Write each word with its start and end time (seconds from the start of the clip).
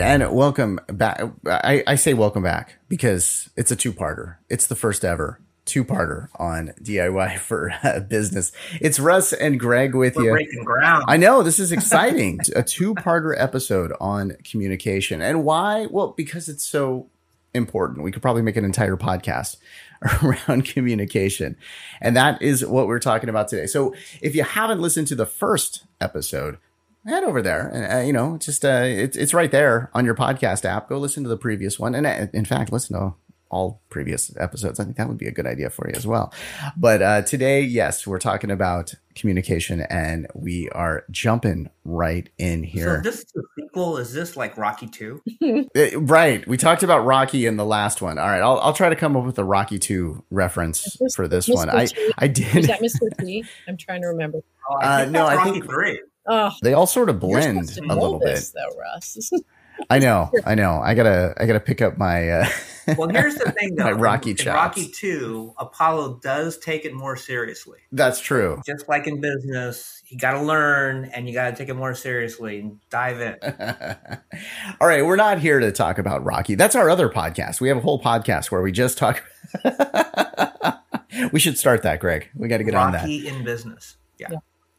right, 0.00 0.20
and 0.20 0.32
welcome 0.32 0.80
back. 0.88 1.20
I, 1.46 1.82
I 1.86 1.94
say 1.94 2.14
welcome 2.14 2.42
back 2.42 2.76
because 2.88 3.48
it's 3.56 3.70
a 3.70 3.76
two-parter. 3.76 4.36
It's 4.48 4.66
the 4.66 4.76
first 4.76 5.04
ever 5.04 5.40
two-parter 5.64 6.28
on 6.36 6.72
DIY 6.82 7.38
for 7.40 7.72
uh, 7.82 8.00
business. 8.00 8.52
It's 8.80 8.98
Russ 9.00 9.32
and 9.32 9.58
Greg 9.58 9.94
with 9.94 10.16
We're 10.16 10.24
you. 10.24 10.30
breaking 10.32 10.64
ground. 10.64 11.04
I 11.08 11.16
know 11.16 11.42
this 11.42 11.58
is 11.58 11.72
exciting. 11.72 12.40
a 12.54 12.62
two-parter 12.62 13.34
episode 13.36 13.92
on 14.00 14.36
communication, 14.44 15.22
and 15.22 15.44
why? 15.44 15.86
Well, 15.86 16.08
because 16.16 16.48
it's 16.48 16.64
so 16.64 17.08
important. 17.54 18.02
We 18.02 18.12
could 18.12 18.22
probably 18.22 18.42
make 18.42 18.56
an 18.56 18.64
entire 18.64 18.96
podcast 18.96 19.56
around 20.22 20.66
communication, 20.66 21.56
and 22.00 22.16
that 22.16 22.42
is 22.42 22.66
what 22.66 22.86
we're 22.86 22.98
talking 22.98 23.28
about 23.28 23.48
today. 23.48 23.66
So, 23.66 23.94
if 24.20 24.34
you 24.34 24.42
haven't 24.44 24.80
listened 24.80 25.06
to 25.08 25.14
the 25.14 25.26
first 25.26 25.84
episode, 26.00 26.58
head 27.06 27.24
over 27.24 27.42
there 27.42 27.68
and 27.68 27.92
uh, 27.92 27.98
you 28.06 28.12
know 28.12 28.36
just 28.38 28.64
uh 28.64 28.82
it's 28.84 29.16
it's 29.16 29.34
right 29.34 29.50
there 29.50 29.90
on 29.94 30.04
your 30.04 30.14
podcast 30.14 30.64
app 30.64 30.88
go 30.88 30.98
listen 30.98 31.22
to 31.22 31.28
the 31.28 31.36
previous 31.36 31.78
one 31.78 31.94
and 31.94 32.06
uh, 32.06 32.26
in 32.32 32.44
fact 32.44 32.72
listen 32.72 32.96
to 32.98 33.14
all 33.50 33.82
previous 33.90 34.34
episodes 34.38 34.80
i 34.80 34.84
think 34.84 34.96
that 34.96 35.06
would 35.06 35.18
be 35.18 35.26
a 35.28 35.30
good 35.30 35.46
idea 35.46 35.70
for 35.70 35.86
you 35.86 35.94
as 35.94 36.06
well 36.06 36.32
but 36.76 37.02
uh 37.02 37.22
today 37.22 37.60
yes 37.60 38.04
we're 38.06 38.18
talking 38.18 38.50
about 38.50 38.94
communication 39.14 39.82
and 39.82 40.26
we 40.34 40.68
are 40.70 41.04
jumping 41.10 41.68
right 41.84 42.30
in 42.38 42.62
So 42.64 42.68
here 42.70 43.00
this 43.04 43.16
is 43.20 43.32
a 43.36 43.42
sequel. 43.60 43.98
Is 43.98 44.12
this 44.12 44.36
like 44.36 44.56
Rocky 44.56 44.88
Two? 44.88 45.22
Uh, 45.76 46.00
right 46.00 46.46
we 46.48 46.56
talked 46.56 46.82
about 46.82 47.04
rocky 47.04 47.46
in 47.46 47.56
the 47.56 47.64
last 47.66 48.00
one 48.02 48.18
all 48.18 48.26
right 48.26 48.40
i'll, 48.40 48.58
I'll 48.60 48.72
try 48.72 48.88
to 48.88 48.96
come 48.96 49.16
up 49.16 49.24
with 49.24 49.38
a 49.38 49.44
rocky 49.44 49.78
2 49.78 50.24
reference 50.30 50.96
for 51.14 51.28
this 51.28 51.48
Mr. 51.48 51.54
one 51.54 51.68
i 51.70 51.86
T? 51.86 52.12
i 52.18 52.24
Is 52.26 52.32
did 52.32 52.64
that 52.64 52.80
Mr. 52.80 53.24
T? 53.24 53.44
I'm 53.68 53.76
trying 53.76 54.00
to 54.02 54.08
remember. 54.08 54.38
Oh, 54.70 54.76
Uh, 54.76 55.00
think 55.00 55.12
no, 55.12 55.26
that's 55.26 55.32
I 55.32 55.36
Rocky 55.36 55.50
think- 55.60 55.64
Three. 55.70 56.00
Oh, 56.26 56.50
they 56.62 56.72
all 56.72 56.86
sort 56.86 57.08
of 57.08 57.16
you're 57.22 57.30
blend 57.30 57.68
to 57.70 57.82
a 57.82 57.86
know 57.86 57.94
little 57.94 58.18
bit 58.18 58.50
though, 58.54 58.78
Russ. 58.80 59.30
i 59.90 59.98
know 59.98 60.30
i 60.46 60.54
know 60.54 60.80
i 60.84 60.94
gotta 60.94 61.34
i 61.36 61.46
gotta 61.46 61.58
pick 61.58 61.82
up 61.82 61.98
my 61.98 62.28
uh 62.30 62.48
Well, 62.98 63.08
here's 63.08 63.36
the 63.36 63.50
thing, 63.50 63.74
though. 63.76 63.92
Rocky 63.92 64.32
in, 64.32 64.40
in. 64.40 64.46
Rocky 64.46 64.88
Two, 64.88 65.54
Apollo 65.56 66.20
does 66.22 66.58
take 66.58 66.84
it 66.84 66.92
more 66.92 67.16
seriously. 67.16 67.78
that's 67.92 68.20
true 68.20 68.60
Just 68.66 68.88
like 68.90 69.06
in 69.06 69.22
business, 69.22 70.02
you 70.06 70.18
got 70.18 70.32
to 70.32 70.42
learn 70.42 71.06
and 71.06 71.26
you 71.26 71.32
got 71.34 71.50
to 71.50 71.56
take 71.56 71.70
it 71.70 71.74
more 71.74 71.94
seriously 71.94 72.60
and 72.60 72.78
dive 72.90 73.20
in. 73.22 73.36
All 74.80 74.86
right, 74.86 75.04
we're 75.04 75.16
not 75.16 75.38
here 75.38 75.60
to 75.60 75.72
talk 75.72 75.96
about 75.98 76.22
Rocky. 76.24 76.54
That's 76.56 76.76
our 76.76 76.90
other 76.90 77.08
podcast. 77.08 77.60
We 77.60 77.68
have 77.68 77.78
a 77.78 77.80
whole 77.80 78.02
podcast 78.02 78.50
where 78.50 78.60
we 78.60 78.70
just 78.70 78.98
talk. 78.98 79.24
we 81.32 81.40
should 81.40 81.56
start 81.58 81.82
that, 81.84 82.00
Greg. 82.00 82.28
We 82.34 82.48
got 82.48 82.58
to 82.58 82.64
get 82.64 82.74
on 82.74 82.92
that. 82.92 83.00
Rocky 83.00 83.26
in 83.26 83.44
business. 83.44 83.96
Yeah. 84.18 84.28
Yeah. 84.32 84.38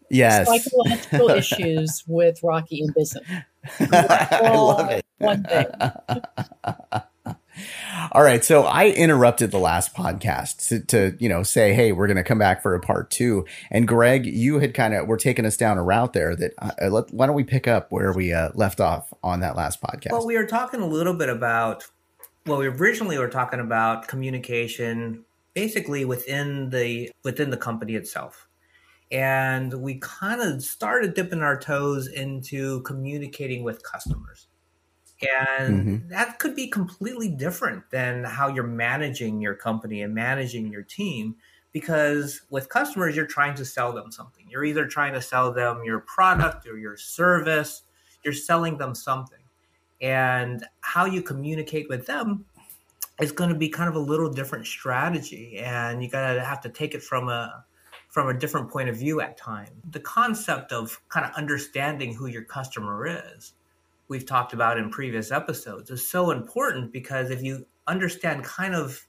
Yes, 0.09 0.47
Psychological 0.47 1.29
issues 1.29 2.03
with 2.07 2.41
Rocky 2.43 2.81
and 2.81 2.93
business. 2.93 3.23
I 3.79 4.55
love 4.55 4.91
it. 4.91 5.05
One 5.17 5.43
thing. 5.43 5.65
All 8.11 8.23
right, 8.23 8.43
so 8.43 8.63
I 8.63 8.89
interrupted 8.89 9.51
the 9.51 9.59
last 9.59 9.95
podcast 9.95 10.67
to, 10.69 10.79
to 10.85 11.17
you 11.19 11.29
know 11.29 11.43
say, 11.43 11.73
hey, 11.73 11.91
we're 11.91 12.07
going 12.07 12.17
to 12.17 12.23
come 12.23 12.37
back 12.37 12.61
for 12.61 12.75
a 12.75 12.79
part 12.79 13.09
two. 13.09 13.45
And 13.71 13.87
Greg, 13.87 14.25
you 14.25 14.59
had 14.59 14.73
kind 14.73 14.93
of 14.93 15.07
were 15.07 15.17
taking 15.17 15.45
us 15.45 15.57
down 15.57 15.77
a 15.77 15.83
route 15.83 16.13
there. 16.13 16.35
That 16.35 16.53
uh, 16.59 16.89
let, 16.89 17.13
why 17.13 17.25
don't 17.25 17.35
we 17.35 17.43
pick 17.43 17.67
up 17.67 17.91
where 17.91 18.11
we 18.11 18.33
uh, 18.33 18.49
left 18.53 18.81
off 18.81 19.13
on 19.23 19.39
that 19.39 19.55
last 19.55 19.81
podcast? 19.81 20.11
Well, 20.11 20.25
we 20.25 20.37
were 20.37 20.45
talking 20.45 20.81
a 20.81 20.87
little 20.87 21.13
bit 21.13 21.29
about. 21.29 21.85
Well, 22.45 22.59
we 22.59 22.67
originally 22.67 23.17
were 23.17 23.29
talking 23.29 23.59
about 23.59 24.07
communication, 24.07 25.25
basically 25.53 26.05
within 26.05 26.69
the 26.69 27.11
within 27.23 27.49
the 27.49 27.57
company 27.57 27.95
itself, 27.95 28.44
and 29.11 29.73
we 29.81 29.99
kind 29.99 30.41
of 30.41 30.63
started 30.63 31.13
dipping 31.13 31.41
our 31.41 31.59
toes 31.59 32.07
into 32.07 32.81
communicating 32.81 33.63
with 33.63 33.83
customers, 33.83 34.47
and 35.21 35.85
mm-hmm. 35.87 36.07
that 36.09 36.39
could 36.39 36.55
be 36.55 36.67
completely 36.67 37.29
different 37.29 37.89
than 37.91 38.23
how 38.23 38.47
you're 38.47 38.63
managing 38.63 39.41
your 39.41 39.55
company 39.55 40.01
and 40.01 40.13
managing 40.13 40.71
your 40.71 40.83
team. 40.83 41.35
Because 41.71 42.41
with 42.49 42.69
customers, 42.69 43.17
you're 43.17 43.27
trying 43.27 43.55
to 43.55 43.65
sell 43.65 43.91
them 43.91 44.09
something. 44.09 44.45
You're 44.49 44.63
either 44.63 44.87
trying 44.87 45.11
to 45.11 45.21
sell 45.21 45.51
them 45.51 45.81
your 45.83 45.99
product 45.99 46.65
or 46.67 46.77
your 46.77 46.95
service. 46.95 47.81
You're 48.23 48.33
selling 48.33 48.77
them 48.77 48.95
something 48.95 49.39
and 50.01 50.65
how 50.81 51.05
you 51.05 51.21
communicate 51.21 51.87
with 51.89 52.05
them 52.05 52.45
is 53.19 53.31
going 53.31 53.49
to 53.49 53.55
be 53.55 53.69
kind 53.69 53.89
of 53.89 53.95
a 53.95 53.99
little 53.99 54.29
different 54.29 54.67
strategy 54.67 55.57
and 55.59 56.03
you 56.03 56.09
got 56.09 56.33
to 56.33 56.43
have 56.43 56.61
to 56.61 56.69
take 56.69 56.93
it 56.93 57.01
from 57.01 57.29
a 57.29 57.65
from 58.15 58.29
a 58.29 58.33
different 58.33 58.69
point 58.69 58.87
of 58.87 58.95
view 58.95 59.19
at 59.19 59.35
times 59.35 59.69
the 59.91 59.99
concept 59.99 60.71
of 60.71 61.01
kind 61.09 61.25
of 61.25 61.31
understanding 61.35 62.13
who 62.13 62.27
your 62.27 62.43
customer 62.43 63.05
is 63.05 63.53
we've 64.07 64.25
talked 64.25 64.53
about 64.53 64.77
in 64.77 64.89
previous 64.89 65.31
episodes 65.31 65.89
is 65.91 66.07
so 66.07 66.31
important 66.31 66.93
because 66.93 67.29
if 67.29 67.43
you 67.43 67.65
understand 67.87 68.41
kind 68.43 68.73
of 68.73 69.05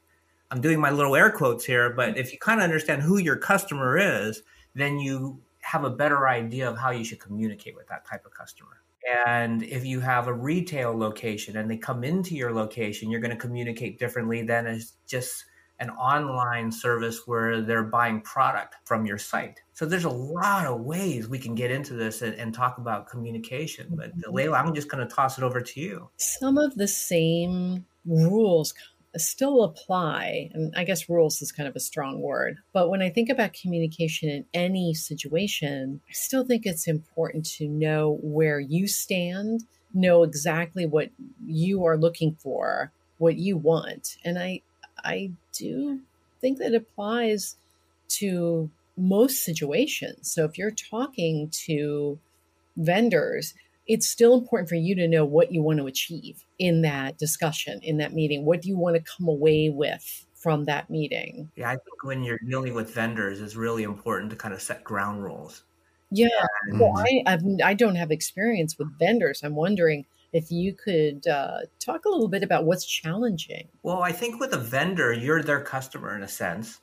i'm 0.50 0.60
doing 0.60 0.80
my 0.80 0.90
little 0.90 1.14
air 1.14 1.30
quotes 1.30 1.64
here 1.64 1.90
but 1.90 2.18
if 2.18 2.32
you 2.32 2.38
kind 2.38 2.58
of 2.58 2.64
understand 2.64 3.00
who 3.00 3.16
your 3.18 3.36
customer 3.36 3.96
is 3.96 4.42
then 4.74 4.98
you 4.98 5.40
have 5.66 5.82
a 5.82 5.90
better 5.90 6.28
idea 6.28 6.68
of 6.68 6.78
how 6.78 6.90
you 6.90 7.04
should 7.04 7.18
communicate 7.18 7.74
with 7.74 7.88
that 7.88 8.06
type 8.06 8.24
of 8.24 8.32
customer. 8.32 8.82
And 9.26 9.64
if 9.64 9.84
you 9.84 9.98
have 9.98 10.28
a 10.28 10.32
retail 10.32 10.96
location 10.96 11.56
and 11.56 11.68
they 11.68 11.76
come 11.76 12.04
into 12.04 12.36
your 12.36 12.52
location, 12.52 13.10
you're 13.10 13.20
going 13.20 13.32
to 13.32 13.36
communicate 13.36 13.98
differently 13.98 14.42
than 14.42 14.80
just 15.08 15.44
an 15.78 15.90
online 15.90 16.72
service 16.72 17.26
where 17.26 17.60
they're 17.60 17.82
buying 17.82 18.20
product 18.22 18.76
from 18.84 19.04
your 19.04 19.18
site. 19.18 19.60
So 19.74 19.84
there's 19.84 20.04
a 20.04 20.10
lot 20.10 20.66
of 20.66 20.80
ways 20.80 21.28
we 21.28 21.38
can 21.38 21.54
get 21.54 21.70
into 21.70 21.94
this 21.94 22.22
and, 22.22 22.34
and 22.34 22.54
talk 22.54 22.78
about 22.78 23.08
communication. 23.08 23.88
But 23.90 24.16
mm-hmm. 24.16 24.34
Laila, 24.34 24.58
I'm 24.58 24.74
just 24.74 24.88
going 24.88 25.06
to 25.06 25.14
toss 25.14 25.36
it 25.36 25.44
over 25.44 25.60
to 25.60 25.80
you. 25.80 26.08
Some 26.16 26.56
of 26.56 26.74
the 26.76 26.88
same 26.88 27.84
rules 28.06 28.72
uh, 29.14 29.18
still 29.18 29.64
apply. 29.64 30.50
And 30.54 30.72
I 30.76 30.84
guess 30.84 31.10
rules 31.10 31.42
is 31.42 31.52
kind 31.52 31.68
of 31.68 31.76
a 31.76 31.80
strong 31.80 32.20
word. 32.22 32.58
But 32.72 32.88
when 32.88 33.02
I 33.02 33.10
think 33.10 33.28
about 33.28 33.52
communication 33.52 34.30
in 34.30 34.46
any 34.54 34.94
situation, 34.94 36.00
I 36.08 36.12
still 36.12 36.44
think 36.44 36.64
it's 36.64 36.88
important 36.88 37.44
to 37.56 37.68
know 37.68 38.18
where 38.22 38.60
you 38.60 38.88
stand, 38.88 39.64
know 39.92 40.22
exactly 40.22 40.86
what 40.86 41.10
you 41.44 41.84
are 41.84 41.98
looking 41.98 42.34
for, 42.40 42.92
what 43.18 43.36
you 43.36 43.56
want. 43.56 44.16
And 44.24 44.38
I 44.38 44.62
I 45.06 45.30
do 45.52 46.00
think 46.40 46.58
that 46.58 46.74
applies 46.74 47.56
to 48.08 48.70
most 48.96 49.44
situations. 49.44 50.30
So 50.30 50.44
if 50.44 50.58
you're 50.58 50.70
talking 50.70 51.48
to 51.66 52.18
vendors, 52.76 53.54
it's 53.86 54.08
still 54.08 54.34
important 54.34 54.68
for 54.68 54.74
you 54.74 54.94
to 54.96 55.08
know 55.08 55.24
what 55.24 55.52
you 55.52 55.62
want 55.62 55.78
to 55.78 55.86
achieve 55.86 56.44
in 56.58 56.82
that 56.82 57.18
discussion, 57.18 57.80
in 57.82 57.98
that 57.98 58.12
meeting. 58.12 58.44
What 58.44 58.62
do 58.62 58.68
you 58.68 58.76
want 58.76 58.96
to 58.96 59.12
come 59.16 59.28
away 59.28 59.70
with 59.70 60.26
from 60.34 60.64
that 60.64 60.90
meeting? 60.90 61.50
Yeah, 61.56 61.68
I 61.68 61.74
think 61.74 62.02
when 62.02 62.22
you're 62.22 62.40
dealing 62.48 62.74
with 62.74 62.92
vendors, 62.92 63.40
it's 63.40 63.56
really 63.56 63.84
important 63.84 64.30
to 64.30 64.36
kind 64.36 64.54
of 64.54 64.60
set 64.60 64.82
ground 64.82 65.22
rules. 65.22 65.62
Yeah, 66.10 66.28
And 66.68 66.80
well, 66.80 66.94
I 66.96 67.22
I've, 67.26 67.42
I 67.64 67.74
don't 67.74 67.96
have 67.96 68.10
experience 68.10 68.78
with 68.78 68.96
vendors. 68.98 69.42
I'm 69.42 69.56
wondering 69.56 70.04
if 70.32 70.50
you 70.50 70.74
could 70.74 71.26
uh, 71.26 71.60
talk 71.78 72.04
a 72.04 72.08
little 72.08 72.28
bit 72.28 72.42
about 72.42 72.64
what's 72.64 72.84
challenging. 72.84 73.68
Well, 73.82 74.02
I 74.02 74.12
think 74.12 74.40
with 74.40 74.52
a 74.52 74.58
vendor, 74.58 75.12
you're 75.12 75.42
their 75.42 75.62
customer 75.62 76.14
in 76.16 76.22
a 76.22 76.28
sense 76.28 76.80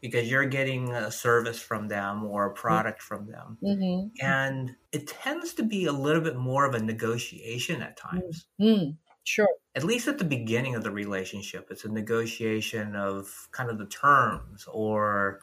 because 0.00 0.30
you're 0.30 0.44
getting 0.44 0.92
a 0.92 1.10
service 1.10 1.60
from 1.60 1.88
them 1.88 2.24
or 2.24 2.46
a 2.46 2.52
product 2.52 3.02
from 3.02 3.26
them. 3.26 3.58
Mm-hmm. 3.62 4.24
And 4.24 4.76
it 4.92 5.08
tends 5.08 5.54
to 5.54 5.62
be 5.62 5.86
a 5.86 5.92
little 5.92 6.22
bit 6.22 6.36
more 6.36 6.64
of 6.64 6.74
a 6.74 6.78
negotiation 6.78 7.82
at 7.82 7.96
times. 7.96 8.46
Mm, 8.60 8.96
sure. 9.24 9.48
At 9.74 9.84
least 9.84 10.06
at 10.06 10.18
the 10.18 10.24
beginning 10.24 10.76
of 10.76 10.84
the 10.84 10.90
relationship, 10.90 11.68
it's 11.70 11.84
a 11.84 11.88
negotiation 11.88 12.94
of 12.94 13.48
kind 13.50 13.70
of 13.70 13.78
the 13.78 13.86
terms 13.86 14.66
or 14.72 15.40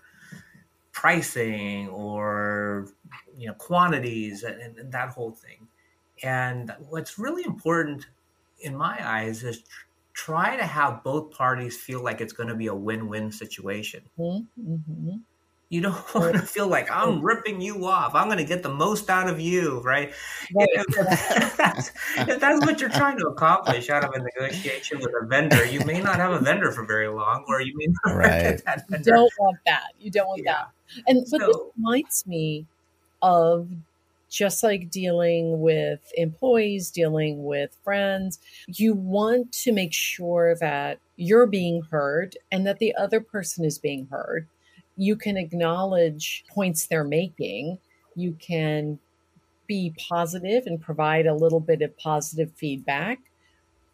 pricing 0.94 1.90
or 1.90 2.88
you 3.38 3.48
know 3.48 3.54
quantities 3.56 4.44
and, 4.44 4.78
and 4.80 4.92
that 4.94 5.10
whole 5.10 5.32
thing. 5.32 5.68
And 6.24 6.74
what's 6.90 7.18
really 7.20 7.44
important 7.46 8.06
in 8.62 8.76
my 8.76 8.98
eyes 9.06 9.44
is 9.44 9.60
tr- 9.60 9.86
try 10.14 10.56
to 10.56 10.66
have 10.66 11.04
both 11.04 11.32
parties 11.32 11.78
feel 11.78 12.02
like 12.04 12.22
it's 12.22 12.34
going 12.34 12.50
to 12.50 12.56
be 12.56 12.68
a 12.68 12.76
win-win 12.76 13.32
situation. 13.32 14.02
Mm-hmm. 14.18 15.18
You 15.70 15.82
don't 15.82 15.96
want 16.16 16.36
to 16.36 16.42
feel 16.42 16.68
like 16.68 16.90
I'm 16.92 17.22
ripping 17.22 17.60
you 17.60 17.86
off. 17.86 18.14
I'm 18.16 18.28
going 18.28 18.38
to 18.38 18.46
get 18.46 18.64
the 18.64 18.74
most 18.74 19.10
out 19.10 19.28
of 19.28 19.40
you, 19.40 19.82
right? 19.82 20.14
Right. 20.56 20.70
If, 20.74 21.58
that's, 21.58 21.92
if 22.18 22.40
that's 22.40 22.66
what 22.66 22.80
you're 22.80 22.90
trying 22.92 23.18
to 23.18 23.28
accomplish 23.28 23.90
out 23.90 24.04
of 24.06 24.12
a 24.14 24.20
negotiation 24.20 25.00
with 25.00 25.12
a 25.22 25.26
vendor, 25.26 25.66
you 25.66 25.84
may 25.84 26.00
not 26.02 26.16
have 26.18 26.32
a 26.32 26.40
vendor 26.40 26.72
for 26.72 26.86
very 26.86 27.08
long, 27.10 27.44
or 27.48 27.62
you 27.62 27.74
may 27.76 27.88
not 28.06 28.16
Right. 28.16 28.42
get 28.42 28.66
that 28.66 28.86
You 28.90 28.98
don't 29.00 29.34
want 29.40 29.58
that. 29.66 29.88
You 30.00 30.12
don't 30.12 30.28
want 30.28 30.42
Yeah. 30.46 30.54
that. 30.54 31.04
And 31.08 31.26
but 31.30 31.40
this 31.40 31.58
reminds 31.76 32.28
me 32.28 32.68
of 33.22 33.68
just 34.36 34.64
like 34.64 34.90
dealing 34.90 35.62
with 35.62 36.12
employees, 36.18 36.92
dealing 36.92 37.46
with 37.46 37.78
friends, 37.86 38.38
you 38.68 38.94
want 38.94 39.54
to 39.54 39.72
make 39.72 39.94
sure 39.94 40.58
that 40.60 41.00
you're 41.16 41.48
being 41.48 41.82
heard 41.84 42.36
and 42.52 42.68
that 42.68 42.80
the 42.80 42.94
other 42.96 43.22
person 43.22 43.64
is 43.64 43.80
being 43.80 44.08
heard. 44.12 44.46
You 44.98 45.16
can 45.16 45.38
acknowledge 45.38 46.44
points 46.50 46.86
they're 46.86 47.06
making. 47.06 47.78
You 48.18 48.34
can 48.34 49.00
be 49.68 49.94
positive 50.10 50.66
and 50.66 50.82
provide 50.82 51.28
a 51.28 51.34
little 51.34 51.62
bit 51.62 51.82
of 51.82 51.98
positive 51.98 52.52
feedback. 52.56 53.20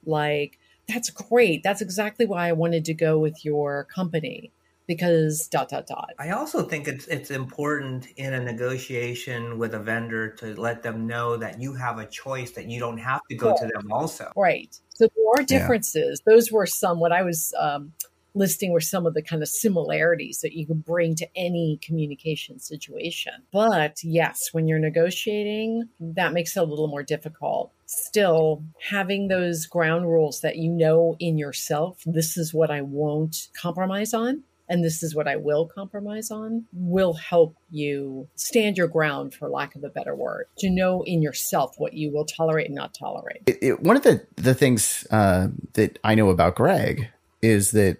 Like, 0.07 0.57
that's 0.87 1.11
great. 1.11 1.61
That's 1.61 1.81
exactly 1.81 2.25
why 2.25 2.49
I 2.49 2.53
wanted 2.53 2.83
to 2.85 2.95
go 2.95 3.19
with 3.19 3.45
your 3.45 3.83
company 3.93 4.51
because 4.87 5.47
dot 5.47 5.69
dot 5.69 5.87
dot. 5.87 6.11
I 6.19 6.31
also 6.31 6.63
think 6.63 6.87
it's 6.87 7.07
it's 7.07 7.31
important 7.31 8.07
in 8.17 8.33
a 8.33 8.39
negotiation 8.39 9.57
with 9.57 9.73
a 9.73 9.79
vendor 9.79 10.31
to 10.35 10.59
let 10.59 10.83
them 10.83 11.07
know 11.07 11.37
that 11.37 11.61
you 11.61 11.73
have 11.75 11.97
a 11.97 12.05
choice 12.05 12.51
that 12.51 12.67
you 12.67 12.79
don't 12.79 12.97
have 12.97 13.21
to 13.29 13.35
go 13.35 13.49
cool. 13.49 13.57
to 13.57 13.67
them 13.67 13.91
also. 13.91 14.31
Right. 14.35 14.77
So 14.89 15.07
there 15.15 15.25
are 15.37 15.43
differences. 15.43 16.21
Yeah. 16.25 16.33
Those 16.33 16.51
were 16.51 16.65
some 16.65 16.99
what 16.99 17.11
I 17.11 17.23
was 17.23 17.53
um, 17.59 17.93
listing 18.33 18.71
were 18.71 18.81
some 18.81 19.05
of 19.05 19.13
the 19.13 19.21
kind 19.21 19.41
of 19.41 19.49
similarities 19.49 20.41
that 20.41 20.53
you 20.53 20.65
can 20.65 20.79
bring 20.79 21.15
to 21.15 21.27
any 21.35 21.79
communication 21.81 22.59
situation. 22.59 23.33
But 23.51 24.03
yes, 24.03 24.49
when 24.51 24.67
you're 24.67 24.79
negotiating, 24.79 25.89
that 25.99 26.33
makes 26.33 26.55
it 26.55 26.61
a 26.61 26.63
little 26.63 26.87
more 26.87 27.03
difficult. 27.03 27.71
Still, 27.85 28.63
having 28.89 29.27
those 29.27 29.65
ground 29.65 30.05
rules 30.05 30.41
that 30.41 30.55
you 30.55 30.71
know 30.71 31.15
in 31.19 31.37
yourself, 31.37 32.01
this 32.05 32.37
is 32.37 32.53
what 32.53 32.71
I 32.71 32.81
won't 32.81 33.49
compromise 33.53 34.13
on 34.13 34.43
and 34.71 34.85
this 34.85 35.03
is 35.03 35.13
what 35.13 35.27
I 35.27 35.35
will 35.35 35.67
compromise 35.67 36.31
on 36.31 36.65
will 36.71 37.13
help 37.13 37.57
you 37.71 38.29
stand 38.35 38.77
your 38.77 38.87
ground, 38.87 39.33
for 39.33 39.49
lack 39.49 39.75
of 39.75 39.83
a 39.83 39.89
better 39.89 40.15
word, 40.15 40.45
to 40.59 40.69
know 40.69 41.03
in 41.03 41.21
yourself 41.21 41.75
what 41.77 41.93
you 41.93 42.09
will 42.09 42.23
tolerate 42.25 42.67
and 42.67 42.75
not 42.75 42.93
tolerate. 42.93 43.43
It, 43.47 43.57
it, 43.61 43.79
one 43.81 43.97
of 43.97 44.03
the, 44.03 44.25
the 44.37 44.55
things 44.55 45.05
uh, 45.11 45.49
that 45.73 45.99
I 46.05 46.15
know 46.15 46.29
about 46.29 46.55
Greg 46.55 47.09
is 47.41 47.71
that 47.71 47.97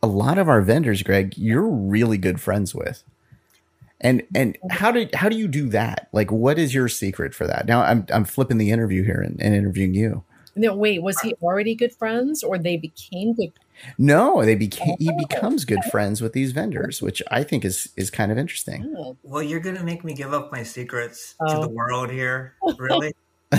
a 0.00 0.06
lot 0.06 0.38
of 0.38 0.48
our 0.48 0.60
vendors, 0.60 1.02
Greg, 1.02 1.36
you're 1.36 1.66
really 1.66 2.16
good 2.16 2.40
friends 2.40 2.76
with. 2.76 3.02
And 4.00 4.22
and 4.32 4.56
how 4.70 4.92
do 4.92 5.08
how 5.12 5.28
do 5.28 5.36
you 5.36 5.48
do 5.48 5.68
that? 5.70 6.06
Like, 6.12 6.30
what 6.30 6.56
is 6.56 6.72
your 6.72 6.86
secret 6.86 7.34
for 7.34 7.48
that? 7.48 7.66
Now 7.66 7.82
I'm 7.82 8.06
I'm 8.14 8.24
flipping 8.24 8.58
the 8.58 8.70
interview 8.70 9.02
here 9.02 9.20
and, 9.20 9.42
and 9.42 9.56
interviewing 9.56 9.92
you. 9.92 10.22
No, 10.54 10.76
wait, 10.76 11.02
was 11.02 11.20
he 11.20 11.34
already 11.42 11.74
good 11.74 11.92
friends 11.92 12.44
or 12.44 12.58
they 12.58 12.76
became 12.76 13.34
good 13.34 13.52
no, 13.96 14.44
they 14.44 14.54
became 14.54 14.96
he 14.98 15.10
oh. 15.10 15.16
becomes 15.16 15.64
good 15.64 15.82
friends 15.90 16.20
with 16.20 16.32
these 16.32 16.52
vendors, 16.52 17.00
which 17.02 17.22
I 17.30 17.42
think 17.42 17.64
is 17.64 17.90
is 17.96 18.10
kind 18.10 18.30
of 18.32 18.38
interesting. 18.38 18.94
Oh. 18.96 19.16
Well, 19.22 19.42
you're 19.42 19.60
gonna 19.60 19.84
make 19.84 20.04
me 20.04 20.14
give 20.14 20.32
up 20.32 20.52
my 20.52 20.62
secrets 20.62 21.34
oh. 21.40 21.54
to 21.54 21.60
the 21.66 21.68
world 21.68 22.10
here, 22.10 22.54
really? 22.78 23.12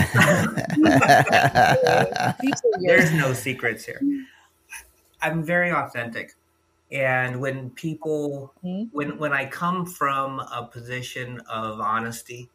There's 2.80 3.12
no 3.12 3.32
secrets 3.32 3.84
here. 3.84 4.00
I'm 5.22 5.42
very 5.42 5.72
authentic. 5.72 6.34
And 6.92 7.40
when 7.40 7.70
people 7.70 8.52
mm-hmm. 8.64 8.84
when 8.92 9.18
when 9.18 9.32
I 9.32 9.46
come 9.46 9.86
from 9.86 10.40
a 10.40 10.68
position 10.70 11.40
of 11.48 11.80
honesty 11.80 12.48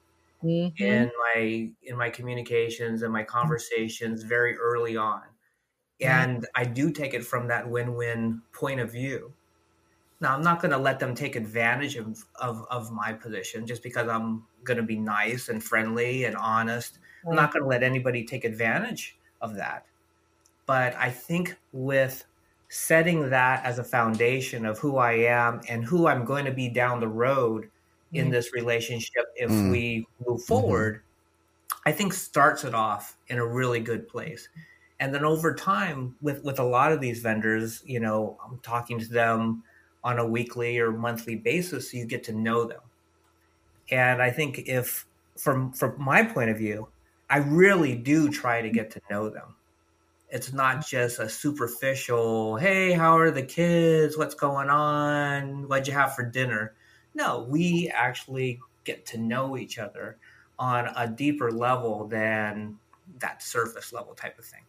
mm-hmm. 0.44 0.84
in 0.84 1.12
my 1.34 1.70
in 1.84 1.98
my 1.98 2.10
communications 2.10 3.02
and 3.02 3.12
my 3.12 3.24
conversations 3.24 4.24
very 4.24 4.58
early 4.58 4.98
on, 4.98 5.22
and 6.02 6.46
I 6.56 6.66
do 6.66 6.92
take 6.92 7.14
it 7.14 7.26
from 7.26 7.48
that 7.48 7.70
win-win 7.70 8.42
point 8.54 8.80
of 8.80 8.92
view. 8.92 9.34
Now, 10.22 10.34
I'm 10.34 10.42
not 10.42 10.62
going 10.62 10.72
to 10.72 10.78
let 10.78 11.00
them 11.00 11.14
take 11.14 11.36
advantage 11.36 11.98
of, 11.98 12.24
of, 12.36 12.66
of 12.70 12.92
my 12.92 13.14
position 13.14 13.68
just 13.68 13.84
because 13.84 14.08
I'm 14.08 14.44
going 14.64 14.78
to 14.78 14.84
be 14.84 14.98
nice 14.98 15.50
and 15.50 15.64
friendly 15.64 16.26
and 16.26 16.36
honest. 16.36 17.00
Right. 17.24 17.32
I'm 17.32 17.36
not 17.36 17.54
going 17.54 17.64
to 17.64 17.70
let 17.70 17.84
anybody 17.84 18.24
take 18.24 18.46
advantage 18.46 19.18
of 19.42 19.56
that. 19.56 19.86
But 20.66 20.96
I 20.96 21.10
think 21.12 21.56
with 21.74 22.26
setting 22.70 23.30
that 23.30 23.64
as 23.64 23.78
a 23.78 23.84
foundation 23.84 24.66
of 24.66 24.80
who 24.80 24.98
I 24.98 25.14
am 25.14 25.62
and 25.70 25.84
who 25.84 26.08
I'm 26.08 26.26
going 26.26 26.46
to 26.46 26.52
be 26.52 26.70
down 26.70 27.00
the 27.00 27.08
road 27.08 27.66
mm. 28.14 28.20
in 28.20 28.30
this 28.30 28.54
relationship 28.54 29.26
if 29.36 29.52
mm. 29.52 29.70
we 29.70 30.08
move 30.26 30.40
mm-hmm. 30.40 30.46
forward, 30.46 30.96
mm-hmm. 30.96 31.90
I 31.90 31.92
think 31.92 32.14
starts 32.14 32.64
it 32.64 32.74
off 32.74 33.18
in 33.28 33.38
a 33.38 33.46
really 33.46 33.80
good 33.80 34.08
place 34.08 34.50
and 35.00 35.14
then 35.14 35.26
over 35.26 35.54
time 35.54 36.16
with 36.22 36.44
with 36.44 36.60
a 36.60 36.64
lot 36.64 36.92
of 36.92 37.02
these 37.02 37.20
vendors 37.20 37.84
you 37.86 38.00
know 38.00 38.38
i'm 38.46 38.60
talking 38.60 39.00
to 39.00 39.08
them 39.08 39.64
on 40.04 40.20
a 40.20 40.26
weekly 40.26 40.78
or 40.78 40.92
monthly 40.92 41.36
basis 41.36 41.92
so 41.92 41.98
you 41.98 42.06
get 42.06 42.24
to 42.24 42.32
know 42.32 42.66
them. 42.66 42.82
And 43.92 44.22
i 44.22 44.32
think 44.32 44.60
if 44.68 45.06
from 45.38 45.74
from 45.74 45.96
my 45.98 46.24
point 46.24 46.50
of 46.50 46.58
view 46.58 46.88
i 47.30 47.38
really 47.38 47.96
do 47.96 48.30
try 48.30 48.62
to 48.62 48.70
get 48.70 48.92
to 48.92 49.02
know 49.10 49.30
them. 49.30 49.56
It's 50.30 50.52
not 50.54 50.86
just 50.86 51.20
a 51.20 51.30
superficial 51.30 52.58
hey 52.58 52.92
how 52.92 53.18
are 53.18 53.32
the 53.32 53.44
kids? 53.44 54.18
What's 54.18 54.36
going 54.36 54.70
on? 54.70 55.68
What'd 55.68 55.88
you 55.88 55.94
have 55.94 56.16
for 56.16 56.24
dinner? 56.24 56.74
No 57.14 57.48
we 57.50 57.92
actually 57.94 58.60
get 58.86 59.06
to 59.08 59.18
know 59.18 59.58
each 59.58 59.80
other 59.80 60.18
on 60.58 60.88
a 60.96 61.08
deeper 61.08 61.52
level 61.52 62.08
than 62.08 62.78
that 63.20 63.44
surface 63.44 63.92
level 63.92 64.14
type 64.14 64.40
of 64.40 64.46
thing 64.46 64.62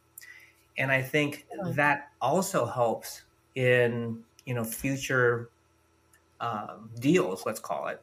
and 0.79 0.91
I 0.91 1.03
think 1.03 1.47
that 1.71 2.11
also 2.21 2.67
helps 2.67 3.23
in 3.55 4.23
you 4.45 4.55
know 4.55 4.65
future 4.65 5.51
um, 6.41 6.91
deals, 7.01 7.47
let's 7.47 7.61
call 7.61 7.89
it, 7.89 8.03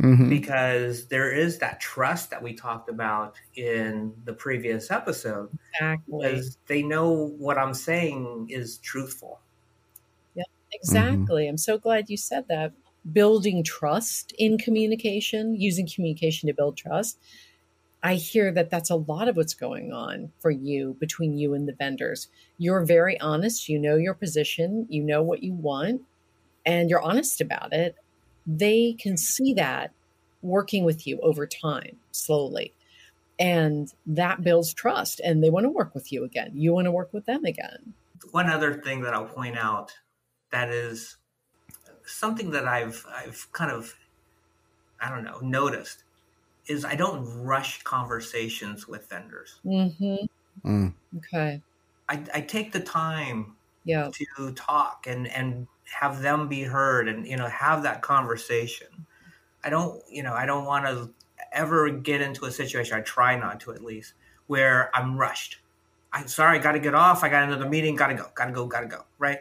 mm-hmm. 0.00 0.28
because 0.28 1.06
there 1.06 1.32
is 1.32 1.58
that 1.58 1.80
trust 1.80 2.30
that 2.30 2.42
we 2.42 2.54
talked 2.54 2.88
about 2.88 3.36
in 3.56 4.14
the 4.24 4.32
previous 4.32 4.90
episode. 4.90 5.50
Exactly, 5.74 6.18
because 6.18 6.58
they 6.66 6.82
know 6.82 7.34
what 7.38 7.58
I'm 7.58 7.74
saying 7.74 8.48
is 8.50 8.78
truthful. 8.78 9.40
Yeah, 10.34 10.44
exactly. 10.72 11.44
Mm-hmm. 11.44 11.50
I'm 11.50 11.58
so 11.58 11.78
glad 11.78 12.08
you 12.08 12.16
said 12.16 12.46
that. 12.48 12.72
Building 13.12 13.62
trust 13.62 14.32
in 14.36 14.58
communication, 14.58 15.54
using 15.54 15.88
communication 15.88 16.48
to 16.48 16.52
build 16.52 16.76
trust 16.76 17.20
I 18.02 18.14
hear 18.14 18.52
that 18.52 18.70
that's 18.70 18.90
a 18.90 18.96
lot 18.96 19.28
of 19.28 19.36
what's 19.36 19.54
going 19.54 19.92
on 19.92 20.32
for 20.38 20.50
you 20.50 20.96
between 21.00 21.36
you 21.36 21.54
and 21.54 21.66
the 21.66 21.72
vendors. 21.72 22.28
You're 22.58 22.84
very 22.84 23.18
honest, 23.20 23.68
you 23.68 23.78
know 23.78 23.96
your 23.96 24.14
position, 24.14 24.86
you 24.88 25.02
know 25.02 25.22
what 25.22 25.42
you 25.42 25.54
want, 25.54 26.02
and 26.64 26.88
you're 26.90 27.02
honest 27.02 27.40
about 27.40 27.72
it. 27.72 27.96
They 28.46 28.92
can 28.92 29.16
see 29.16 29.54
that 29.54 29.92
working 30.42 30.84
with 30.84 31.06
you 31.06 31.18
over 31.20 31.46
time, 31.46 31.96
slowly. 32.12 32.72
And 33.38 33.92
that 34.06 34.42
builds 34.42 34.72
trust, 34.72 35.20
and 35.20 35.42
they 35.42 35.50
want 35.50 35.64
to 35.64 35.70
work 35.70 35.94
with 35.94 36.12
you 36.12 36.24
again. 36.24 36.52
You 36.54 36.72
want 36.72 36.86
to 36.86 36.92
work 36.92 37.12
with 37.12 37.26
them 37.26 37.44
again. 37.44 37.94
One 38.30 38.48
other 38.48 38.74
thing 38.74 39.02
that 39.02 39.14
I'll 39.14 39.26
point 39.26 39.58
out 39.58 39.92
that 40.50 40.70
is 40.70 41.16
something 42.06 42.50
that 42.52 42.66
I've 42.66 43.04
I've 43.14 43.48
kind 43.52 43.70
of 43.70 43.94
I 45.00 45.10
don't 45.10 45.24
know 45.24 45.40
noticed 45.40 46.04
is 46.66 46.84
I 46.84 46.94
don't 46.94 47.24
rush 47.42 47.82
conversations 47.82 48.88
with 48.88 49.08
vendors. 49.08 49.60
Mm-hmm. 49.64 50.68
Mm. 50.68 50.94
Okay. 51.18 51.62
I, 52.08 52.22
I 52.34 52.40
take 52.40 52.72
the 52.72 52.80
time 52.80 53.56
yeah. 53.84 54.10
to 54.12 54.52
talk 54.52 55.06
and, 55.06 55.28
and 55.28 55.66
have 55.84 56.22
them 56.22 56.48
be 56.48 56.62
heard 56.62 57.08
and, 57.08 57.26
you 57.26 57.36
know, 57.36 57.48
have 57.48 57.82
that 57.84 58.02
conversation. 58.02 58.88
I 59.64 59.70
don't, 59.70 60.02
you 60.10 60.22
know, 60.22 60.32
I 60.32 60.46
don't 60.46 60.64
want 60.64 60.86
to 60.86 61.10
ever 61.52 61.90
get 61.90 62.20
into 62.20 62.44
a 62.44 62.50
situation, 62.50 62.96
I 62.96 63.00
try 63.00 63.36
not 63.36 63.60
to 63.60 63.72
at 63.72 63.82
least, 63.82 64.14
where 64.46 64.94
I'm 64.94 65.16
rushed. 65.16 65.60
I'm 66.12 66.28
sorry, 66.28 66.58
I 66.58 66.62
got 66.62 66.72
to 66.72 66.78
get 66.78 66.94
off. 66.94 67.22
I 67.22 67.28
got 67.28 67.44
another 67.44 67.68
meeting, 67.68 67.96
got 67.96 68.08
to 68.08 68.14
go, 68.14 68.26
got 68.34 68.46
to 68.46 68.52
go, 68.52 68.66
got 68.66 68.80
to 68.80 68.86
go. 68.86 69.04
Right. 69.18 69.40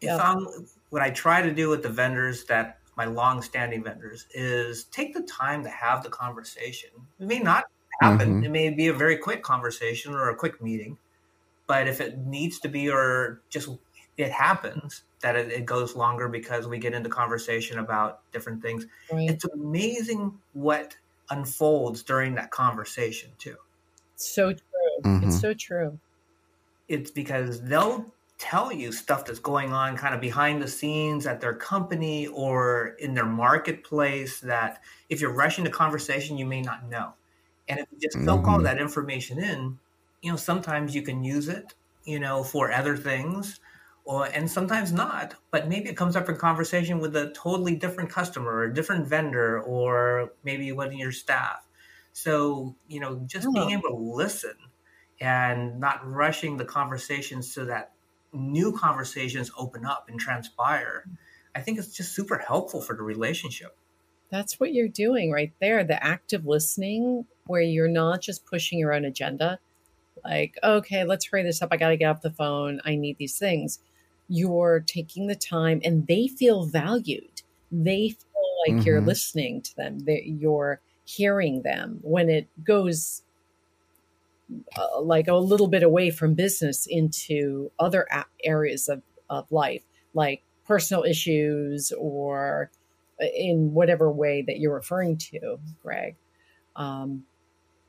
Yeah. 0.00 0.16
If 0.16 0.22
I'm, 0.22 0.46
what 0.90 1.02
I 1.02 1.10
try 1.10 1.42
to 1.42 1.52
do 1.52 1.68
with 1.68 1.82
the 1.82 1.88
vendors 1.88 2.44
that 2.44 2.78
my 2.96 3.04
long-standing 3.04 3.84
vendors 3.84 4.26
is 4.32 4.84
take 4.84 5.12
the 5.14 5.22
time 5.22 5.62
to 5.62 5.68
have 5.68 6.02
the 6.02 6.08
conversation. 6.08 6.90
It 7.20 7.26
may 7.26 7.38
not 7.38 7.64
happen. 8.00 8.36
Mm-hmm. 8.36 8.44
It 8.44 8.50
may 8.50 8.70
be 8.70 8.88
a 8.88 8.94
very 8.94 9.16
quick 9.16 9.42
conversation 9.42 10.14
or 10.14 10.30
a 10.30 10.36
quick 10.36 10.62
meeting, 10.62 10.96
but 11.66 11.88
if 11.88 12.00
it 12.00 12.18
needs 12.18 12.58
to 12.60 12.68
be 12.68 12.90
or 12.90 13.42
just 13.50 13.68
it 14.16 14.30
happens 14.30 15.02
that 15.20 15.36
it, 15.36 15.52
it 15.52 15.66
goes 15.66 15.94
longer 15.94 16.28
because 16.28 16.66
we 16.66 16.78
get 16.78 16.94
into 16.94 17.10
conversation 17.10 17.78
about 17.78 18.20
different 18.32 18.62
things. 18.62 18.86
Right. 19.12 19.28
It's 19.28 19.44
amazing 19.44 20.32
what 20.54 20.96
unfolds 21.30 22.02
during 22.02 22.34
that 22.36 22.50
conversation 22.50 23.30
too. 23.38 23.56
So 24.16 24.52
true. 24.52 24.62
Mm-hmm. 25.04 25.28
It's 25.28 25.40
so 25.40 25.52
true. 25.52 25.98
It's 26.88 27.10
because 27.10 27.60
they'll 27.62 28.06
tell 28.38 28.70
you 28.70 28.92
stuff 28.92 29.24
that's 29.24 29.38
going 29.38 29.72
on 29.72 29.96
kind 29.96 30.14
of 30.14 30.20
behind 30.20 30.60
the 30.60 30.68
scenes 30.68 31.26
at 31.26 31.40
their 31.40 31.54
company 31.54 32.26
or 32.26 32.94
in 32.98 33.14
their 33.14 33.26
marketplace 33.26 34.40
that 34.40 34.82
if 35.08 35.20
you're 35.20 35.32
rushing 35.32 35.64
the 35.64 35.70
conversation, 35.70 36.36
you 36.36 36.44
may 36.44 36.60
not 36.60 36.88
know. 36.88 37.14
And 37.68 37.80
if 37.80 37.86
you 37.90 37.98
just 37.98 38.24
soak 38.24 38.42
mm-hmm. 38.42 38.50
all 38.50 38.62
that 38.62 38.78
information 38.78 39.38
in, 39.38 39.78
you 40.22 40.30
know, 40.30 40.36
sometimes 40.36 40.94
you 40.94 41.02
can 41.02 41.24
use 41.24 41.48
it, 41.48 41.74
you 42.04 42.20
know, 42.20 42.42
for 42.42 42.70
other 42.70 42.96
things 42.96 43.58
or 44.04 44.26
and 44.26 44.50
sometimes 44.50 44.92
not. 44.92 45.34
But 45.50 45.68
maybe 45.68 45.88
it 45.88 45.96
comes 45.96 46.14
up 46.14 46.28
in 46.28 46.36
conversation 46.36 47.00
with 47.00 47.16
a 47.16 47.30
totally 47.30 47.74
different 47.74 48.10
customer 48.10 48.50
or 48.50 48.64
a 48.64 48.74
different 48.74 49.06
vendor 49.06 49.62
or 49.62 50.32
maybe 50.44 50.70
one 50.72 50.88
of 50.88 50.94
your 50.94 51.12
staff. 51.12 51.66
So, 52.12 52.76
you 52.88 53.00
know, 53.00 53.20
just 53.26 53.46
oh. 53.48 53.52
being 53.52 53.70
able 53.70 53.90
to 53.90 53.96
listen 53.96 54.54
and 55.20 55.80
not 55.80 56.06
rushing 56.06 56.56
the 56.56 56.64
conversation 56.64 57.42
so 57.42 57.64
that 57.64 57.92
new 58.36 58.72
conversations 58.72 59.50
open 59.56 59.84
up 59.84 60.06
and 60.08 60.20
transpire, 60.20 61.04
I 61.54 61.60
think 61.60 61.78
it's 61.78 61.96
just 61.96 62.14
super 62.14 62.38
helpful 62.38 62.80
for 62.80 62.94
the 62.94 63.02
relationship. 63.02 63.76
That's 64.30 64.60
what 64.60 64.74
you're 64.74 64.88
doing 64.88 65.30
right 65.30 65.52
there. 65.60 65.84
The 65.84 66.02
active 66.02 66.46
listening, 66.46 67.26
where 67.46 67.62
you're 67.62 67.88
not 67.88 68.20
just 68.20 68.44
pushing 68.44 68.78
your 68.78 68.92
own 68.92 69.04
agenda, 69.04 69.58
like, 70.24 70.58
okay, 70.62 71.04
let's 71.04 71.26
hurry 71.26 71.44
this 71.44 71.62
up. 71.62 71.68
I 71.72 71.76
got 71.76 71.90
to 71.90 71.96
get 71.96 72.10
off 72.10 72.22
the 72.22 72.30
phone. 72.30 72.80
I 72.84 72.96
need 72.96 73.18
these 73.18 73.38
things. 73.38 73.78
You're 74.28 74.80
taking 74.80 75.28
the 75.28 75.36
time 75.36 75.80
and 75.84 76.06
they 76.06 76.26
feel 76.26 76.66
valued. 76.66 77.42
They 77.70 78.08
feel 78.08 78.66
like 78.66 78.76
mm-hmm. 78.78 78.86
you're 78.86 79.00
listening 79.00 79.62
to 79.62 79.76
them, 79.76 80.00
that 80.00 80.26
you're 80.26 80.80
hearing 81.04 81.62
them. 81.62 82.00
When 82.02 82.28
it 82.28 82.48
goes 82.64 83.22
uh, 84.76 85.00
like 85.00 85.28
a 85.28 85.34
little 85.34 85.68
bit 85.68 85.82
away 85.82 86.10
from 86.10 86.34
business 86.34 86.86
into 86.88 87.70
other 87.78 88.06
areas 88.44 88.88
of, 88.88 89.02
of 89.28 89.50
life, 89.50 89.82
like 90.14 90.42
personal 90.64 91.04
issues 91.04 91.92
or 91.98 92.70
uh, 93.20 93.26
in 93.34 93.72
whatever 93.72 94.10
way 94.10 94.42
that 94.42 94.58
you're 94.58 94.74
referring 94.74 95.16
to, 95.16 95.58
Greg. 95.82 96.16
Um, 96.76 97.24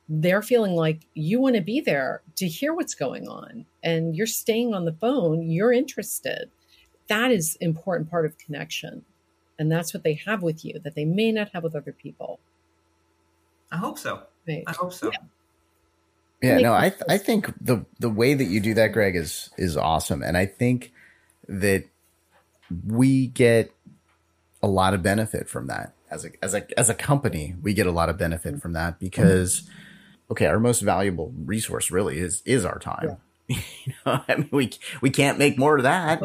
they're 0.08 0.42
feeling 0.42 0.74
like 0.74 1.06
you 1.14 1.40
want 1.40 1.56
to 1.56 1.60
be 1.60 1.80
there 1.80 2.22
to 2.36 2.48
hear 2.48 2.72
what's 2.72 2.94
going 2.94 3.28
on 3.28 3.66
and 3.82 4.16
you're 4.16 4.26
staying 4.26 4.74
on 4.74 4.86
the 4.86 4.92
phone, 4.92 5.42
you're 5.42 5.72
interested. 5.72 6.50
That 7.08 7.30
is 7.30 7.56
important 7.60 8.10
part 8.10 8.24
of 8.24 8.38
connection. 8.38 9.04
And 9.58 9.70
that's 9.70 9.92
what 9.92 10.04
they 10.04 10.14
have 10.24 10.42
with 10.42 10.64
you 10.64 10.78
that 10.84 10.94
they 10.94 11.04
may 11.04 11.32
not 11.32 11.50
have 11.52 11.62
with 11.62 11.74
other 11.74 11.92
people. 11.92 12.40
I 13.70 13.76
hope 13.76 13.98
so. 13.98 14.22
Right. 14.46 14.64
I 14.66 14.72
hope 14.72 14.92
so. 14.92 15.10
Yeah. 15.12 15.18
Yeah, 16.40 16.58
no, 16.58 16.72
I 16.72 16.90
th- 16.90 17.02
I 17.08 17.18
think 17.18 17.52
the 17.60 17.84
the 17.98 18.08
way 18.08 18.34
that 18.34 18.44
you 18.44 18.60
do 18.60 18.74
that, 18.74 18.92
Greg, 18.92 19.16
is 19.16 19.50
is 19.58 19.76
awesome, 19.76 20.22
and 20.22 20.36
I 20.36 20.46
think 20.46 20.92
that 21.48 21.84
we 22.86 23.26
get 23.26 23.72
a 24.62 24.68
lot 24.68 24.94
of 24.94 25.02
benefit 25.02 25.48
from 25.48 25.66
that 25.66 25.94
as 26.10 26.24
a 26.24 26.30
as 26.42 26.54
a 26.54 26.78
as 26.78 26.88
a 26.88 26.94
company. 26.94 27.56
We 27.60 27.74
get 27.74 27.86
a 27.86 27.92
lot 27.92 28.08
of 28.08 28.18
benefit 28.18 28.62
from 28.62 28.72
that 28.74 29.00
because, 29.00 29.68
okay, 30.30 30.46
our 30.46 30.60
most 30.60 30.80
valuable 30.80 31.32
resource 31.44 31.90
really 31.90 32.18
is 32.18 32.42
is 32.44 32.64
our 32.64 32.78
time. 32.78 33.18
Yeah. 33.48 33.58
you 33.84 33.92
know, 34.06 34.22
I 34.28 34.36
mean, 34.36 34.48
we 34.52 34.70
we 35.00 35.10
can't 35.10 35.38
make 35.38 35.58
more 35.58 35.76
of 35.76 35.82
that, 35.82 36.22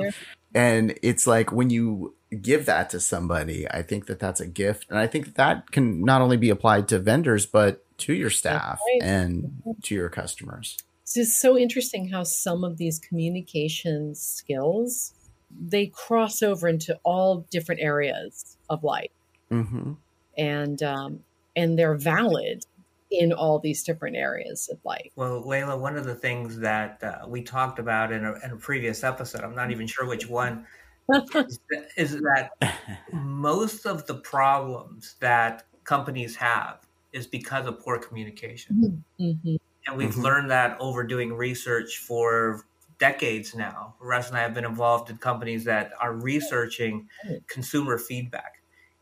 and 0.53 0.93
it's 1.01 1.25
like 1.25 1.51
when 1.51 1.70
you 1.70 2.13
give 2.41 2.65
that 2.65 2.89
to 2.91 3.00
somebody, 3.00 3.67
I 3.70 3.82
think 3.82 4.08
that 4.08 4.20
that's 4.20 4.41
a 4.41 4.48
gift, 4.48 4.88
and 4.89 5.00
I 5.00 5.08
think 5.08 5.25
that, 5.25 5.36
that 5.36 5.72
can 5.72 6.03
not 6.03 6.22
only 6.22 6.38
be 6.38 6.50
applied 6.50 6.88
to 6.89 7.00
vendors 7.00 7.46
but 7.46 7.82
to 8.00 8.13
your 8.13 8.29
staff 8.29 8.79
right. 8.93 9.01
and 9.01 9.43
mm-hmm. 9.43 9.71
to 9.81 9.95
your 9.95 10.09
customers. 10.09 10.77
It's 11.03 11.13
just 11.13 11.41
so 11.41 11.57
interesting 11.57 12.09
how 12.09 12.23
some 12.23 12.63
of 12.63 12.77
these 12.77 13.00
communication 13.00 14.15
skills 14.15 15.13
they 15.62 15.88
cross 15.88 16.41
over 16.41 16.67
into 16.67 16.97
all 17.03 17.45
different 17.51 17.81
areas 17.81 18.57
of 18.69 18.83
life, 18.83 19.12
mm-hmm. 19.51 19.93
and 20.38 20.81
um, 20.81 21.19
and 21.55 21.77
they're 21.77 21.95
valid 21.95 22.65
in 23.12 23.31
all 23.31 23.59
these 23.59 23.83
different 23.83 24.15
areas 24.15 24.69
of 24.71 24.79
life. 24.83 25.12
Well, 25.15 25.47
Laila, 25.47 25.77
one 25.77 25.95
of 25.95 26.03
the 26.03 26.15
things 26.15 26.57
that 26.59 27.03
uh, 27.03 27.27
we 27.27 27.43
talked 27.43 27.77
about 27.77 28.12
in 28.12 28.25
a, 28.25 28.33
in 28.43 28.51
a, 28.51 28.55
previous 28.55 29.03
episode, 29.03 29.41
I'm 29.41 29.53
not 29.53 29.69
even 29.69 29.85
sure 29.85 30.07
which 30.07 30.27
one, 30.27 30.65
is, 31.13 31.59
that, 31.69 31.89
is 31.95 32.19
that 32.21 32.50
most 33.13 33.85
of 33.85 34.07
the 34.07 34.15
problems 34.15 35.15
that 35.19 35.65
companies 35.83 36.35
have 36.38 36.79
is 37.13 37.27
because 37.27 37.67
of 37.67 37.79
poor 37.79 37.98
communication. 37.98 39.03
Mm-hmm. 39.20 39.24
mm-hmm. 39.24 39.55
And 39.86 39.98
we've 39.98 40.12
mm-hmm. 40.12 40.22
learned 40.22 40.51
that 40.51 40.77
over 40.79 41.03
doing 41.03 41.34
research 41.34 41.98
for 41.98 42.63
decades 43.00 43.53
now. 43.53 43.96
Russ 44.00 44.29
and 44.29 44.38
I 44.38 44.41
have 44.41 44.53
been 44.53 44.63
involved 44.63 45.10
in 45.10 45.17
companies 45.17 45.65
that 45.65 45.91
are 46.00 46.13
researching 46.13 47.10
consumer 47.48 47.98
feedback. 47.98 48.62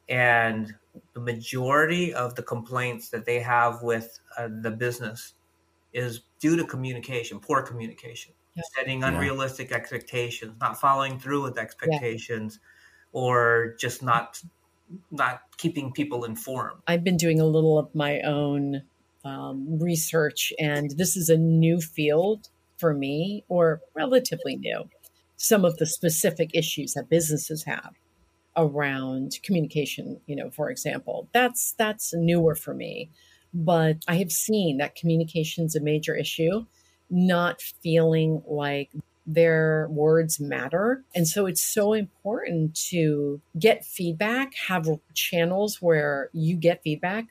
And 0.10 0.74
the 1.14 1.20
majority 1.20 2.14
of 2.14 2.36
the 2.36 2.42
complaints 2.42 3.10
that 3.10 3.26
they 3.26 3.40
have 3.40 3.84
with 3.84 4.20
uh, 4.38 4.50
the 4.62 4.72
business 4.72 5.34
is 5.94 6.22
due 6.40 6.56
to 6.56 6.66
communication, 6.66 7.40
poor 7.40 7.62
communication, 7.62 8.34
yeah. 8.56 8.64
setting 8.76 9.04
unrealistic 9.04 9.70
yeah. 9.70 9.78
expectations, 9.78 10.56
not 10.60 10.80
following 10.80 11.20
through 11.20 11.44
with 11.44 11.58
expectations, 11.58 12.60
yeah. 12.60 13.22
or 13.22 13.76
just 13.80 14.02
not 14.02 14.42
not 15.12 15.42
keeping 15.58 15.92
people 15.92 16.24
informed. 16.24 16.82
I've 16.88 17.04
been 17.04 17.18
doing 17.18 17.40
a 17.40 17.46
little 17.46 17.78
of 17.78 17.94
my 17.94 18.22
own 18.22 18.84
um, 19.24 19.80
research, 19.80 20.52
and 20.60 20.92
this 20.92 21.16
is 21.16 21.30
a 21.30 21.38
new 21.38 21.80
field 21.80 22.50
for 22.78 22.94
me, 22.94 23.44
or 23.48 23.82
relatively 23.94 24.56
new. 24.56 24.90
Some 25.38 25.66
of 25.66 25.78
the 25.78 25.86
specific 25.86 26.52
issues 26.54 26.94
that 26.94 27.10
businesses 27.10 27.64
have 27.64 27.94
around 28.58 29.40
communication, 29.44 30.20
you 30.28 30.36
know, 30.36 30.50
for 30.50 30.70
example, 30.70 31.28
that's 31.34 31.74
that's 31.74 32.14
newer 32.14 32.56
for 32.56 32.74
me. 32.74 33.10
But 33.54 33.98
I 34.08 34.16
have 34.18 34.32
seen 34.32 34.78
that 34.78 34.96
communication 34.96 35.66
is 35.66 35.76
a 35.76 35.82
major 35.82 36.16
issue, 36.16 36.66
not 37.10 37.62
feeling 37.62 38.42
like 38.48 38.92
their 39.26 39.88
words 39.90 40.40
matter. 40.40 41.04
And 41.14 41.28
so 41.28 41.46
it's 41.46 41.64
so 41.64 41.94
important 41.94 42.76
to 42.90 43.42
get 43.58 43.86
feedback, 43.86 44.54
have 44.68 44.88
channels 45.14 45.82
where 45.82 46.30
you 46.34 46.56
get 46.56 46.82
feedback 46.84 47.26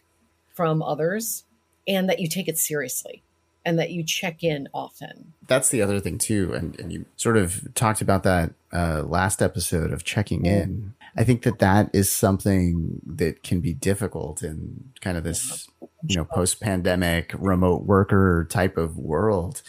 from 0.54 0.82
others, 0.82 1.44
and 1.88 2.08
that 2.08 2.20
you 2.20 2.28
take 2.28 2.46
it 2.48 2.58
seriously 2.58 3.22
and 3.64 3.78
that 3.78 3.90
you 3.90 4.02
check 4.02 4.42
in 4.42 4.68
often. 4.72 5.32
That's 5.46 5.68
the 5.68 5.82
other 5.82 6.00
thing, 6.00 6.18
too. 6.18 6.52
And, 6.54 6.78
and 6.78 6.92
you 6.92 7.04
sort 7.16 7.36
of 7.36 7.74
talked 7.74 8.00
about 8.00 8.22
that 8.22 8.52
uh, 8.72 9.02
last 9.02 9.42
episode 9.42 9.92
of 9.92 10.04
checking 10.04 10.46
in. 10.46 10.94
I 11.16 11.24
think 11.24 11.42
that 11.42 11.58
that 11.58 11.90
is 11.92 12.10
something 12.10 13.00
that 13.04 13.42
can 13.42 13.60
be 13.60 13.74
difficult 13.74 14.42
in 14.42 14.90
kind 15.00 15.16
of 15.16 15.24
this, 15.24 15.68
you 16.06 16.16
know, 16.16 16.24
post 16.24 16.60
pandemic 16.60 17.34
remote 17.36 17.82
worker 17.82 18.46
type 18.48 18.78
of 18.78 18.96
world 18.96 19.62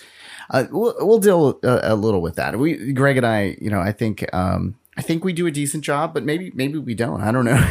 uh, 0.51 0.65
we'll, 0.69 0.93
we'll 0.99 1.19
deal 1.19 1.59
a, 1.63 1.93
a, 1.93 1.95
little 1.95 2.21
with 2.21 2.35
that. 2.35 2.59
We, 2.59 2.93
Greg 2.93 3.17
and 3.17 3.25
I, 3.25 3.55
you 3.61 3.69
know, 3.69 3.79
I 3.79 3.91
think, 3.91 4.25
um, 4.33 4.75
I 4.97 5.01
think 5.01 5.23
we 5.23 5.31
do 5.31 5.47
a 5.47 5.51
decent 5.51 5.85
job, 5.85 6.13
but 6.13 6.25
maybe 6.25 6.51
maybe 6.53 6.77
we 6.77 6.93
don't. 6.93 7.21
I 7.21 7.31
don't 7.31 7.45
know. 7.45 7.65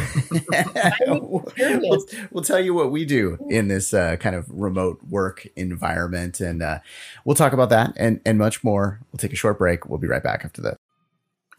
we'll, 1.07 2.05
we'll, 2.31 2.43
tell 2.43 2.59
you 2.59 2.73
what 2.73 2.91
we 2.91 3.05
do 3.05 3.37
in 3.47 3.67
this 3.67 3.93
uh, 3.93 4.15
kind 4.15 4.35
of 4.35 4.47
remote 4.49 4.99
work 5.07 5.47
environment, 5.55 6.39
and 6.39 6.63
uh, 6.63 6.79
we'll 7.23 7.35
talk 7.35 7.53
about 7.53 7.69
that 7.69 7.93
and 7.95 8.19
and 8.25 8.39
much 8.39 8.63
more. 8.63 9.01
We'll 9.11 9.19
take 9.19 9.33
a 9.33 9.37
short 9.37 9.59
break. 9.59 9.87
We'll 9.87 9.99
be 9.99 10.07
right 10.07 10.23
back 10.23 10.43
after 10.43 10.63
that. 10.63 10.77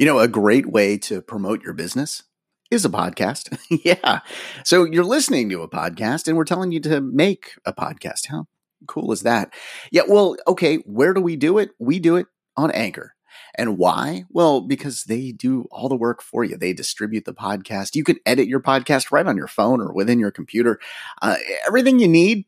You 0.00 0.07
know, 0.07 0.19
a 0.19 0.26
great 0.26 0.67
way 0.67 0.99
to 0.99 1.23
promote 1.23 1.62
your 1.62 1.75
business 1.75 2.25
is 2.73 2.85
a 2.85 2.91
podcast. 2.91 3.57
yeah. 3.85 4.21
So 4.64 4.85
you're 4.85 5.05
listening 5.05 5.49
to 5.50 5.62
a 5.62 5.69
podcast, 5.69 6.26
and 6.26 6.37
we're 6.37 6.45
telling 6.45 6.73
you 6.73 6.81
to 6.81 7.00
make 7.00 7.52
a 7.64 7.73
podcast. 7.73 8.26
How 8.26 8.47
cool 8.87 9.12
is 9.12 9.23
that? 9.23 9.53
Yeah, 9.91 10.03
well, 10.09 10.37
okay, 10.47 10.77
where 10.79 11.15
do 11.15 11.21
we 11.21 11.37
do 11.37 11.59
it? 11.59 11.71
We 11.79 11.99
do 11.99 12.17
it 12.17 12.27
on 12.57 12.71
Anchor. 12.71 13.15
And 13.55 13.79
why? 13.79 14.25
Well, 14.31 14.62
because 14.62 15.05
they 15.05 15.33
do 15.33 15.67
all 15.71 15.89
the 15.89 15.97
work 15.97 16.23
for 16.23 16.45
you. 16.45 16.57
They 16.57 16.73
distribute 16.73 17.25
the 17.25 17.35
podcast. 17.35 17.95
You 17.95 18.05
can 18.05 18.19
edit 18.25 18.49
your 18.49 18.61
podcast 18.61 19.11
right 19.11 19.27
on 19.27 19.37
your 19.37 19.47
phone 19.47 19.81
or 19.81 19.93
within 19.93 20.19
your 20.19 20.31
computer. 20.31 20.79
Uh, 21.21 21.37
everything 21.67 21.99
you 21.99 22.09
need 22.09 22.47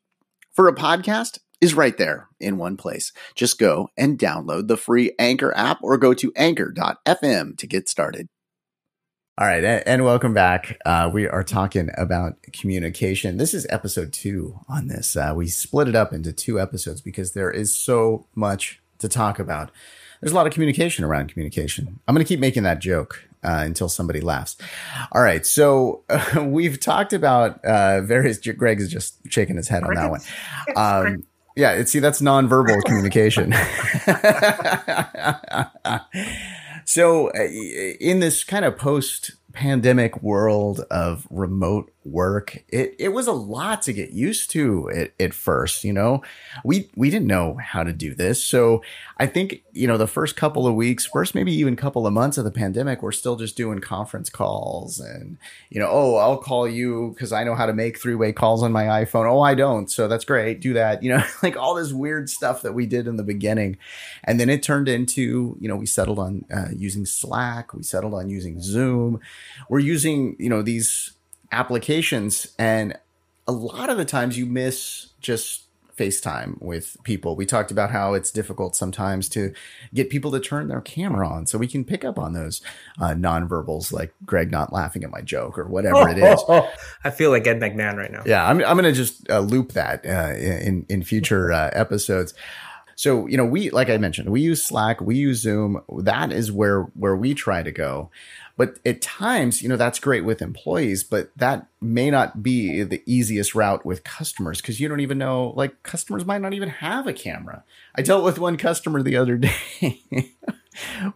for 0.53 0.69
a 0.69 0.75
podcast 0.75 1.39
is 1.61 1.75
right 1.75 1.97
there 1.97 2.29
in 2.41 2.59
one 2.59 2.77
place. 2.77 3.13
Just 3.35 3.59
go 3.59 3.89
and 3.97 4.19
download 4.19 4.69
the 4.69 4.77
free 4.77 5.13
Anchor 5.19 5.57
app 5.57 5.79
or 5.83 5.97
go 5.99 6.15
to 6.15 6.33
anchor.fm 6.37 7.57
to 7.59 7.67
get 7.67 7.89
started. 7.89 8.29
All 9.37 9.49
right, 9.49 9.65
and 9.65 10.05
welcome 10.05 10.33
back. 10.33 10.79
Uh, 10.87 11.11
we 11.13 11.27
are 11.27 11.43
talking 11.43 11.91
about 11.99 12.41
communication. 12.53 13.37
This 13.37 13.53
is 13.53 13.67
episode 13.69 14.13
two 14.13 14.61
on 14.69 14.87
this. 14.87 15.17
Uh, 15.17 15.33
we 15.35 15.49
split 15.49 15.89
it 15.89 15.97
up 15.97 16.13
into 16.13 16.33
two 16.33 16.61
episodes 16.61 17.01
because 17.01 17.33
there 17.33 17.51
is 17.51 17.77
so 17.77 18.29
much 18.37 18.81
to 19.01 19.09
talk 19.09 19.41
about. 19.41 19.73
There's 20.21 20.31
a 20.31 20.37
lot 20.37 20.47
of 20.47 20.53
communication 20.53 21.05
around 21.05 21.33
communication. 21.33 21.99
I'm 22.07 22.15
going 22.15 22.25
to 22.25 22.29
keep 22.29 22.39
making 22.39 22.63
that 22.63 22.79
joke 22.79 23.25
uh, 23.43 23.63
until 23.65 23.89
somebody 23.89 24.21
laughs. 24.21 24.57
All 25.11 25.23
right, 25.23 25.45
so 25.45 26.05
we've 26.41 26.79
talked 26.79 27.13
about 27.13 27.65
uh, 27.65 28.03
various. 28.03 28.39
Greg 28.39 28.81
is 28.81 28.89
just 28.89 29.17
shaking 29.29 29.57
his 29.57 29.67
head 29.67 29.83
on 29.83 29.95
that 29.95 30.11
one. 30.11 30.21
Um, 30.77 31.25
yeah, 31.57 31.83
see, 31.87 31.99
that's 31.99 32.21
nonverbal 32.21 32.85
communication. 32.85 33.53
So, 36.85 37.29
uh, 37.29 37.43
in 37.43 38.21
this 38.21 38.45
kind 38.45 38.65
of 38.65 38.77
post 38.77 39.33
pandemic 39.53 40.23
world 40.23 40.81
of 40.91 41.27
remote 41.31 41.94
work, 42.05 42.63
it, 42.69 42.95
it 42.99 43.09
was 43.09 43.27
a 43.27 43.33
lot 43.33 43.83
to 43.83 43.93
get 43.93 44.11
used 44.11 44.51
to 44.51 44.91
at, 44.91 45.13
at 45.19 45.35
first. 45.35 45.85
You 45.85 45.93
know, 45.93 46.23
we, 46.65 46.91
we 46.97 47.11
didn't 47.11 47.27
know 47.27 47.59
how 47.63 47.83
to 47.83 47.93
do 47.93 48.15
this. 48.15 48.45
So 48.45 48.83
I 49.19 49.27
think, 49.27 49.63
you 49.73 49.87
know, 49.87 49.97
the 49.97 50.07
first 50.07 50.37
couple 50.37 50.67
of 50.67 50.75
weeks, 50.75 51.07
first 51.07 51.35
maybe 51.35 51.53
even 51.53 51.77
couple 51.77 52.07
of 52.07 52.13
months 52.13 52.39
of 52.39 52.45
the 52.45 52.51
pandemic, 52.51 53.03
we're 53.03 53.13
still 53.13 53.37
just 53.37 53.57
doing 53.57 53.79
conference 53.79 54.29
calls 54.29 55.01
and, 55.01 55.39
you 55.71 55.81
know, 55.81 55.89
oh, 55.91 56.17
I'll 56.17 56.39
call 56.39 56.69
you 56.69 57.13
because 57.15 57.33
I 57.33 57.45
know 57.45 57.55
how 57.55 57.67
to 57.67 57.73
make 57.73 57.99
three 57.99 58.15
way 58.15 58.33
calls 58.33 58.63
on 58.63 58.73
my 58.73 58.85
iPhone. 58.85 59.31
Oh, 59.31 59.41
I 59.41 59.55
don't. 59.55 59.91
So 59.91 60.09
that's 60.09 60.25
great. 60.25 60.61
Do 60.61 60.75
that. 60.75 61.03
You 61.03 61.17
know, 61.17 61.25
like 61.43 61.57
all 61.57 61.75
this 61.75 61.93
weird 61.93 62.29
stuff 62.29 62.63
that 62.63 62.75
we 62.75 62.87
did 62.87 63.07
in 63.07 63.17
the 63.17 63.23
beginning. 63.23 63.79
And 64.25 64.39
then 64.39 64.51
it 64.51 64.63
turned 64.63 64.89
into, 64.89 65.57
you 65.61 65.69
know, 65.69 65.77
we 65.77 65.87
settled 65.87 66.19
on 66.19 66.45
uh, 66.55 66.69
using 66.77 67.07
Slack, 67.07 67.73
we 67.75 67.83
settled 67.83 68.15
on 68.15 68.29
using 68.29 68.61
Zoom. 68.61 69.21
We're 69.69 69.79
using, 69.79 70.37
you 70.39 70.51
know, 70.51 70.63
these 70.63 71.14
applications 71.55 72.53
and 72.59 72.99
a 73.47 73.53
lot 73.53 73.91
of 73.91 73.97
the 73.97 74.05
times 74.05 74.39
you 74.39 74.47
miss 74.47 75.09
just 75.21 75.65
FaceTime 75.97 76.61
with 76.61 76.97
people. 77.05 77.37
We 77.37 77.47
talked 77.47 77.71
about 77.71 77.91
how 77.91 78.15
it's 78.15 78.31
difficult 78.31 78.75
sometimes 78.75 79.29
to 79.31 79.53
get 79.93 80.11
people 80.11 80.33
to 80.33 80.41
turn 80.41 80.69
their 80.69 80.81
camera 80.81 81.29
on 81.29 81.47
so 81.47 81.57
we 81.57 81.69
can 81.69 81.85
pick 81.85 82.05
up 82.05 82.19
on 82.19 82.33
those 82.33 82.63
uh, 83.01 83.11
nonverbals 83.11 83.93
like 83.93 84.13
Greg 84.27 84.51
not 84.51 84.73
laughing 84.73 85.05
at 85.05 85.11
my 85.11 85.21
joke 85.21 85.57
or 85.57 85.67
whatever 85.67 86.09
it 86.09 86.19
is. 86.19 86.43
I 87.05 87.11
feel 87.11 87.31
like 87.31 87.47
Ed 87.47 87.61
McMahon 87.61 87.97
right 87.97 88.11
now. 88.11 88.23
Yeah, 88.27 88.45
I'm, 88.45 88.63
I'm 88.65 88.77
going 88.77 88.85
to 88.85 88.93
just 88.93 89.29
uh, 89.31 89.41
loop 89.41 89.73
that 89.73 90.05
uh, 90.05 90.35
in, 90.37 90.85
in 90.89 91.05
future 91.05 91.53
uh, 91.53 91.71
episodes. 91.73 92.35
So, 92.97 93.27
you 93.27 93.37
know, 93.37 93.45
we, 93.45 93.71
like 93.71 93.91
I 93.91 93.97
mentioned, 93.97 94.31
we 94.31 94.41
use 94.41 94.65
Slack, 94.65 95.01
we 95.01 95.17
use 95.17 95.41
Zoom. 95.41 95.81
That 95.99 96.33
is 96.33 96.53
where, 96.53 96.83
where 96.95 97.17
we 97.17 97.35
try 97.35 97.63
to 97.63 97.73
go. 97.73 98.11
But 98.57 98.79
at 98.87 99.03
times, 99.03 99.63
you 99.63 99.69
know, 99.69 99.77
that's 99.77 99.99
great 99.99 100.25
with 100.25 100.41
employees, 100.41 101.03
but 101.03 101.31
that 101.37 101.67
may 101.81 102.11
not 102.11 102.43
be 102.43 102.83
the 102.85 103.03
easiest 103.05 103.55
route 103.55 103.85
with 103.85 104.05
customers 104.05 104.61
because 104.61 104.79
you 104.79 104.89
don't 104.89 105.01
even 105.01 105.19
know, 105.19 105.53
like, 105.57 105.83
customers 105.83 106.25
might 106.25 106.41
not 106.41 106.55
even 106.55 106.69
have 106.69 107.07
a 107.07 107.13
camera. 107.13 107.65
I 107.97 108.03
dealt 108.03 108.25
with 108.25 108.39
one 108.39 108.57
customer 108.57 109.03
the 109.03 109.17
other 109.17 109.37
day. 109.39 110.03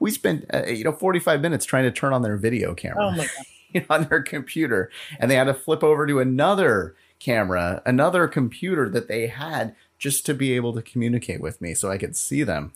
we 0.01 0.11
spent, 0.11 0.47
uh, 0.53 0.67
you 0.67 0.83
know, 0.83 0.93
45 0.93 1.41
minutes 1.41 1.65
trying 1.65 1.85
to 1.85 1.93
turn 1.93 2.13
on 2.13 2.23
their 2.23 2.37
video 2.37 2.75
camera 2.75 3.15
Oh 3.17 3.27
you 3.73 3.81
know, 3.81 3.87
on 3.91 4.05
their 4.05 4.23
computer, 4.23 4.91
and 5.21 5.31
they 5.31 5.37
had 5.37 5.45
to 5.45 5.55
flip 5.55 5.85
over 5.85 6.07
to 6.07 6.19
another 6.19 6.97
camera, 7.21 7.83
another 7.87 8.27
computer 8.27 8.89
that 8.89 9.09
they 9.09 9.27
had 9.29 9.77
just 9.99 10.25
to 10.27 10.35
be 10.35 10.55
able 10.55 10.73
to 10.73 10.83
communicate 10.83 11.41
with 11.41 11.61
me 11.61 11.75
so 11.75 11.91
I 11.91 11.99
could 11.99 12.17
see 12.17 12.43
them 12.43 12.73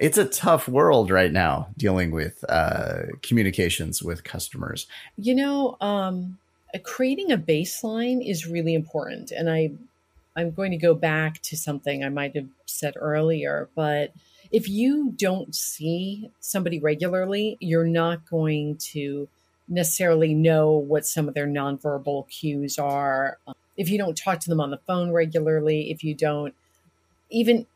it's 0.00 0.16
a 0.16 0.24
tough 0.24 0.66
world 0.66 1.10
right 1.10 1.30
now 1.30 1.68
dealing 1.76 2.10
with 2.10 2.42
uh, 2.48 3.02
communications 3.22 4.02
with 4.02 4.24
customers. 4.24 4.86
You 5.18 5.34
know, 5.34 5.76
um, 5.80 6.38
creating 6.82 7.30
a 7.30 7.36
baseline 7.36 8.26
is 8.26 8.46
really 8.46 8.74
important, 8.74 9.30
and 9.30 9.50
I, 9.50 9.72
I'm 10.34 10.52
going 10.52 10.70
to 10.70 10.78
go 10.78 10.94
back 10.94 11.42
to 11.42 11.56
something 11.56 12.02
I 12.02 12.08
might 12.08 12.34
have 12.34 12.48
said 12.64 12.94
earlier, 12.96 13.68
but 13.76 14.12
if 14.50 14.68
you 14.68 15.12
don't 15.16 15.54
see 15.54 16.30
somebody 16.40 16.80
regularly, 16.80 17.58
you're 17.60 17.84
not 17.84 18.28
going 18.28 18.78
to 18.92 19.28
necessarily 19.68 20.34
know 20.34 20.72
what 20.72 21.06
some 21.06 21.28
of 21.28 21.34
their 21.34 21.46
nonverbal 21.46 22.26
cues 22.28 22.78
are. 22.78 23.38
If 23.76 23.90
you 23.90 23.98
don't 23.98 24.16
talk 24.16 24.40
to 24.40 24.48
them 24.48 24.60
on 24.60 24.70
the 24.70 24.80
phone 24.86 25.12
regularly, 25.12 25.90
if 25.90 26.02
you 26.02 26.14
don't 26.14 26.54
even 27.30 27.66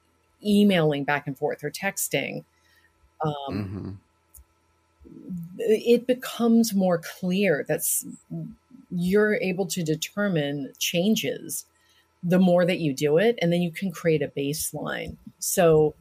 emailing 0.44 1.04
back 1.04 1.26
and 1.26 1.36
forth 1.36 1.62
or 1.64 1.70
texting, 1.70 2.44
um, 3.24 3.32
mm-hmm. 3.50 3.90
it 5.58 6.06
becomes 6.06 6.74
more 6.74 6.98
clear 6.98 7.64
that 7.68 7.82
you're 8.90 9.36
able 9.36 9.66
to 9.66 9.82
determine 9.82 10.72
changes 10.78 11.66
the 12.22 12.38
more 12.38 12.64
that 12.64 12.78
you 12.78 12.94
do 12.94 13.18
it, 13.18 13.38
and 13.42 13.52
then 13.52 13.60
you 13.60 13.70
can 13.70 13.90
create 13.90 14.22
a 14.22 14.28
baseline. 14.28 15.16
So 15.40 15.94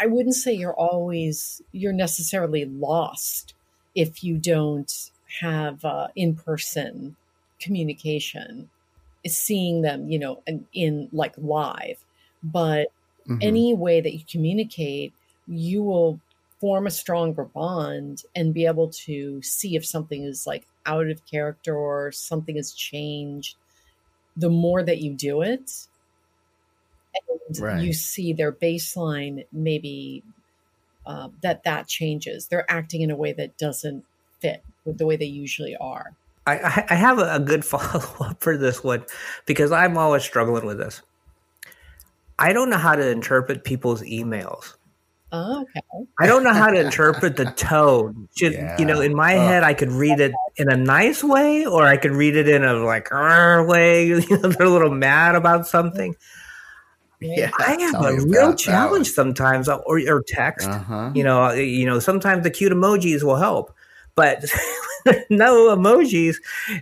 I 0.00 0.06
wouldn't 0.06 0.34
say 0.34 0.52
you're 0.52 0.74
always 0.74 1.62
you're 1.72 1.92
necessarily 1.92 2.64
lost 2.64 3.54
if 3.94 4.24
you 4.24 4.38
don't 4.38 5.10
have 5.40 5.84
uh, 5.84 6.08
in-person 6.16 7.16
communication 7.60 8.70
seeing 9.26 9.82
them 9.82 10.08
you 10.08 10.18
know 10.18 10.40
in, 10.46 10.64
in 10.72 11.08
like 11.12 11.34
live 11.36 11.98
but 12.42 12.88
mm-hmm. 13.28 13.38
any 13.42 13.74
way 13.74 14.00
that 14.00 14.14
you 14.14 14.20
communicate, 14.28 15.12
you 15.46 15.82
will 15.82 16.20
form 16.60 16.86
a 16.86 16.90
stronger 16.90 17.44
bond 17.44 18.24
and 18.34 18.52
be 18.52 18.66
able 18.66 18.88
to 18.88 19.40
see 19.42 19.76
if 19.76 19.86
something 19.86 20.24
is 20.24 20.46
like 20.46 20.66
out 20.86 21.08
of 21.08 21.24
character 21.26 21.76
or 21.76 22.10
something 22.10 22.56
has 22.56 22.72
changed. 22.72 23.56
The 24.36 24.50
more 24.50 24.82
that 24.82 24.98
you 24.98 25.12
do 25.14 25.42
it, 25.42 25.86
and 27.48 27.58
right. 27.60 27.82
you 27.82 27.92
see 27.92 28.32
their 28.32 28.52
baseline, 28.52 29.44
maybe 29.52 30.22
uh, 31.06 31.28
that 31.42 31.64
that 31.64 31.88
changes. 31.88 32.46
They're 32.46 32.70
acting 32.70 33.00
in 33.02 33.10
a 33.10 33.16
way 33.16 33.32
that 33.32 33.56
doesn't 33.58 34.04
fit 34.40 34.62
with 34.84 34.98
the 34.98 35.06
way 35.06 35.16
they 35.16 35.24
usually 35.24 35.76
are. 35.76 36.12
I, 36.46 36.84
I 36.88 36.94
have 36.94 37.18
a 37.18 37.40
good 37.40 37.64
follow 37.64 38.04
up 38.20 38.42
for 38.42 38.56
this 38.56 38.82
one 38.82 39.04
because 39.46 39.72
I'm 39.72 39.98
always 39.98 40.22
struggling 40.22 40.64
with 40.64 40.78
this. 40.78 41.02
I 42.38 42.52
don't 42.52 42.70
know 42.70 42.78
how 42.78 42.94
to 42.94 43.08
interpret 43.08 43.64
people's 43.64 44.02
emails. 44.02 44.74
Oh, 45.30 45.62
okay. 45.62 45.80
I 46.18 46.26
don't 46.26 46.42
know 46.42 46.54
how 46.54 46.70
to 46.70 46.80
interpret 46.86 47.36
the 47.36 47.46
tone. 47.46 48.28
Should, 48.36 48.54
yeah. 48.54 48.78
You 48.78 48.86
know, 48.86 49.00
in 49.00 49.14
my 49.14 49.32
head, 49.32 49.62
I 49.62 49.74
could 49.74 49.92
read 49.92 50.20
it 50.20 50.32
in 50.56 50.70
a 50.70 50.76
nice 50.76 51.22
way, 51.22 51.66
or 51.66 51.84
I 51.84 51.96
could 51.96 52.12
read 52.12 52.36
it 52.36 52.48
in 52.48 52.64
a 52.64 52.74
like 52.74 53.10
way. 53.10 54.06
You 54.08 54.38
know, 54.38 54.48
they're 54.48 54.66
a 54.66 54.70
little 54.70 54.94
mad 54.94 55.34
about 55.34 55.66
something. 55.66 56.14
Yeah, 57.20 57.50
I 57.58 57.76
have 57.80 58.04
a 58.04 58.20
real 58.26 58.54
challenge 58.54 59.10
sometimes, 59.10 59.68
or, 59.68 60.00
or 60.06 60.22
text. 60.26 60.68
Uh-huh. 60.68 61.10
You 61.14 61.24
know, 61.24 61.50
you 61.50 61.84
know, 61.84 61.98
sometimes 61.98 62.44
the 62.44 62.50
cute 62.50 62.72
emojis 62.72 63.24
will 63.24 63.36
help, 63.36 63.74
but 64.14 64.44
no 65.30 65.76
emojis, 65.76 66.36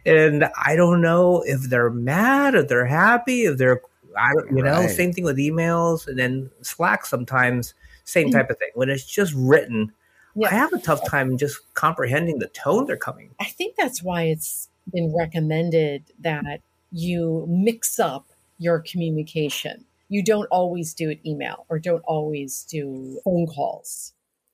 and 0.05 0.45
I 0.63 0.77
don't 0.77 1.01
know 1.01 1.43
if 1.47 1.63
they're 1.63 1.89
mad, 1.89 2.55
if 2.55 2.69
they're 2.69 2.85
happy, 2.85 3.47
if 3.47 3.57
they're 3.57 3.81
I 4.17 4.33
don't, 4.35 4.57
you 4.57 4.63
know, 4.63 4.81
right. 4.81 4.91
same 4.91 5.13
thing 5.13 5.25
with 5.25 5.37
emails 5.37 6.07
and 6.07 6.19
then 6.19 6.51
Slack 6.63 7.07
sometimes, 7.07 7.75
same 8.05 8.29
mm-hmm. 8.29 8.37
type 8.37 8.51
of 8.51 8.59
thing. 8.59 8.71
When 8.75 8.89
it's 8.89 9.07
just 9.07 9.33
written, 9.37 9.93
yeah. 10.35 10.49
I 10.49 10.55
have 10.55 10.73
a 10.73 10.79
tough 10.79 11.07
time 11.09 11.37
just 11.39 11.59
comprehending 11.75 12.39
the 12.39 12.49
tone 12.49 12.87
they're 12.87 12.97
coming. 12.97 13.31
I 13.41 13.45
think 13.47 13.77
that's 13.77 14.03
why 14.03 14.25
it's 14.25 14.69
been 14.93 15.15
recommended 15.17 16.05
that 16.21 16.61
you 16.93 17.47
mix 17.49 17.99
up 17.99 18.29
your 18.59 18.81
communication. 18.81 19.85
You 20.09 20.23
don't 20.23 20.47
always 20.47 20.95
do 20.95 21.11
it 21.11 21.21
email 21.27 21.67
or 21.69 21.79
don't 21.79 22.03
always 22.07 22.65
do 22.65 23.21
phone 23.25 23.47
calls 23.47 24.13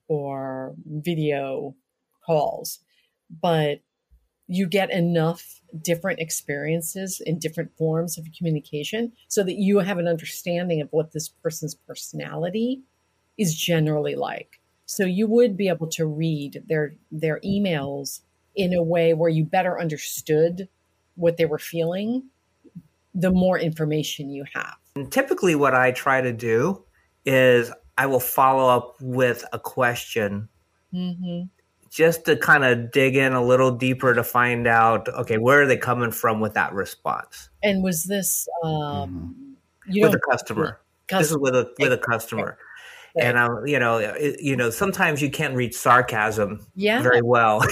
or 0.08 0.74
video 0.86 1.74
calls, 2.24 2.78
but 3.40 3.80
you 4.52 4.66
get 4.66 4.90
enough 4.90 5.60
different 5.80 6.20
experiences 6.20 7.22
in 7.24 7.38
different 7.38 7.74
forms 7.78 8.18
of 8.18 8.26
communication 8.36 9.12
so 9.28 9.42
that 9.42 9.54
you 9.54 9.78
have 9.78 9.98
an 9.98 10.06
understanding 10.06 10.82
of 10.82 10.88
what 10.90 11.12
this 11.12 11.28
person's 11.28 11.74
personality 11.74 12.82
is 13.38 13.54
generally 13.54 14.14
like. 14.14 14.60
So 14.84 15.04
you 15.04 15.26
would 15.26 15.56
be 15.56 15.68
able 15.68 15.86
to 15.88 16.04
read 16.06 16.62
their 16.66 16.94
their 17.10 17.40
emails 17.40 18.20
in 18.54 18.74
a 18.74 18.82
way 18.82 19.14
where 19.14 19.30
you 19.30 19.44
better 19.44 19.80
understood 19.80 20.68
what 21.14 21.38
they 21.38 21.46
were 21.46 21.58
feeling 21.58 22.24
the 23.14 23.30
more 23.30 23.58
information 23.58 24.30
you 24.30 24.44
have. 24.54 24.76
And 24.96 25.10
typically 25.10 25.54
what 25.54 25.74
i 25.74 25.92
try 25.92 26.20
to 26.20 26.32
do 26.32 26.84
is 27.24 27.72
i 27.96 28.04
will 28.04 28.20
follow 28.20 28.68
up 28.68 28.96
with 29.00 29.44
a 29.52 29.58
question 29.58 30.48
mm-hmm 30.92 31.44
just 31.92 32.24
to 32.24 32.36
kind 32.36 32.64
of 32.64 32.90
dig 32.90 33.16
in 33.16 33.34
a 33.34 33.44
little 33.44 33.70
deeper 33.70 34.14
to 34.14 34.24
find 34.24 34.66
out 34.66 35.08
okay 35.10 35.38
where 35.38 35.62
are 35.62 35.66
they 35.66 35.76
coming 35.76 36.10
from 36.10 36.40
with 36.40 36.54
that 36.54 36.72
response 36.72 37.50
and 37.62 37.82
was 37.82 38.04
this 38.04 38.48
um 38.64 39.56
mm-hmm. 39.88 40.00
with 40.00 40.14
a 40.14 40.20
customer 40.30 40.80
this 41.10 41.30
is 41.30 41.36
with 41.36 41.54
a 41.54 41.70
with 41.78 41.92
a 41.92 41.98
customer 41.98 42.56
okay. 43.16 43.26
and 43.26 43.36
um, 43.36 43.66
you 43.66 43.78
know 43.78 43.98
it, 43.98 44.40
you 44.40 44.56
know 44.56 44.70
sometimes 44.70 45.20
you 45.20 45.30
can't 45.30 45.54
read 45.54 45.74
sarcasm 45.74 46.66
yeah. 46.74 47.02
very 47.02 47.22
well 47.22 47.62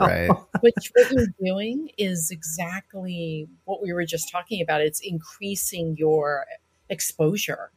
right. 0.00 0.30
Which 0.60 0.92
what 0.94 1.10
you're 1.12 1.26
doing 1.42 1.90
is 1.98 2.30
exactly 2.30 3.48
what 3.64 3.82
we 3.82 3.92
were 3.92 4.04
just 4.04 4.30
talking 4.30 4.62
about. 4.62 4.80
It's 4.80 5.00
increasing 5.00 5.96
your 5.98 6.46
exposure 6.88 7.70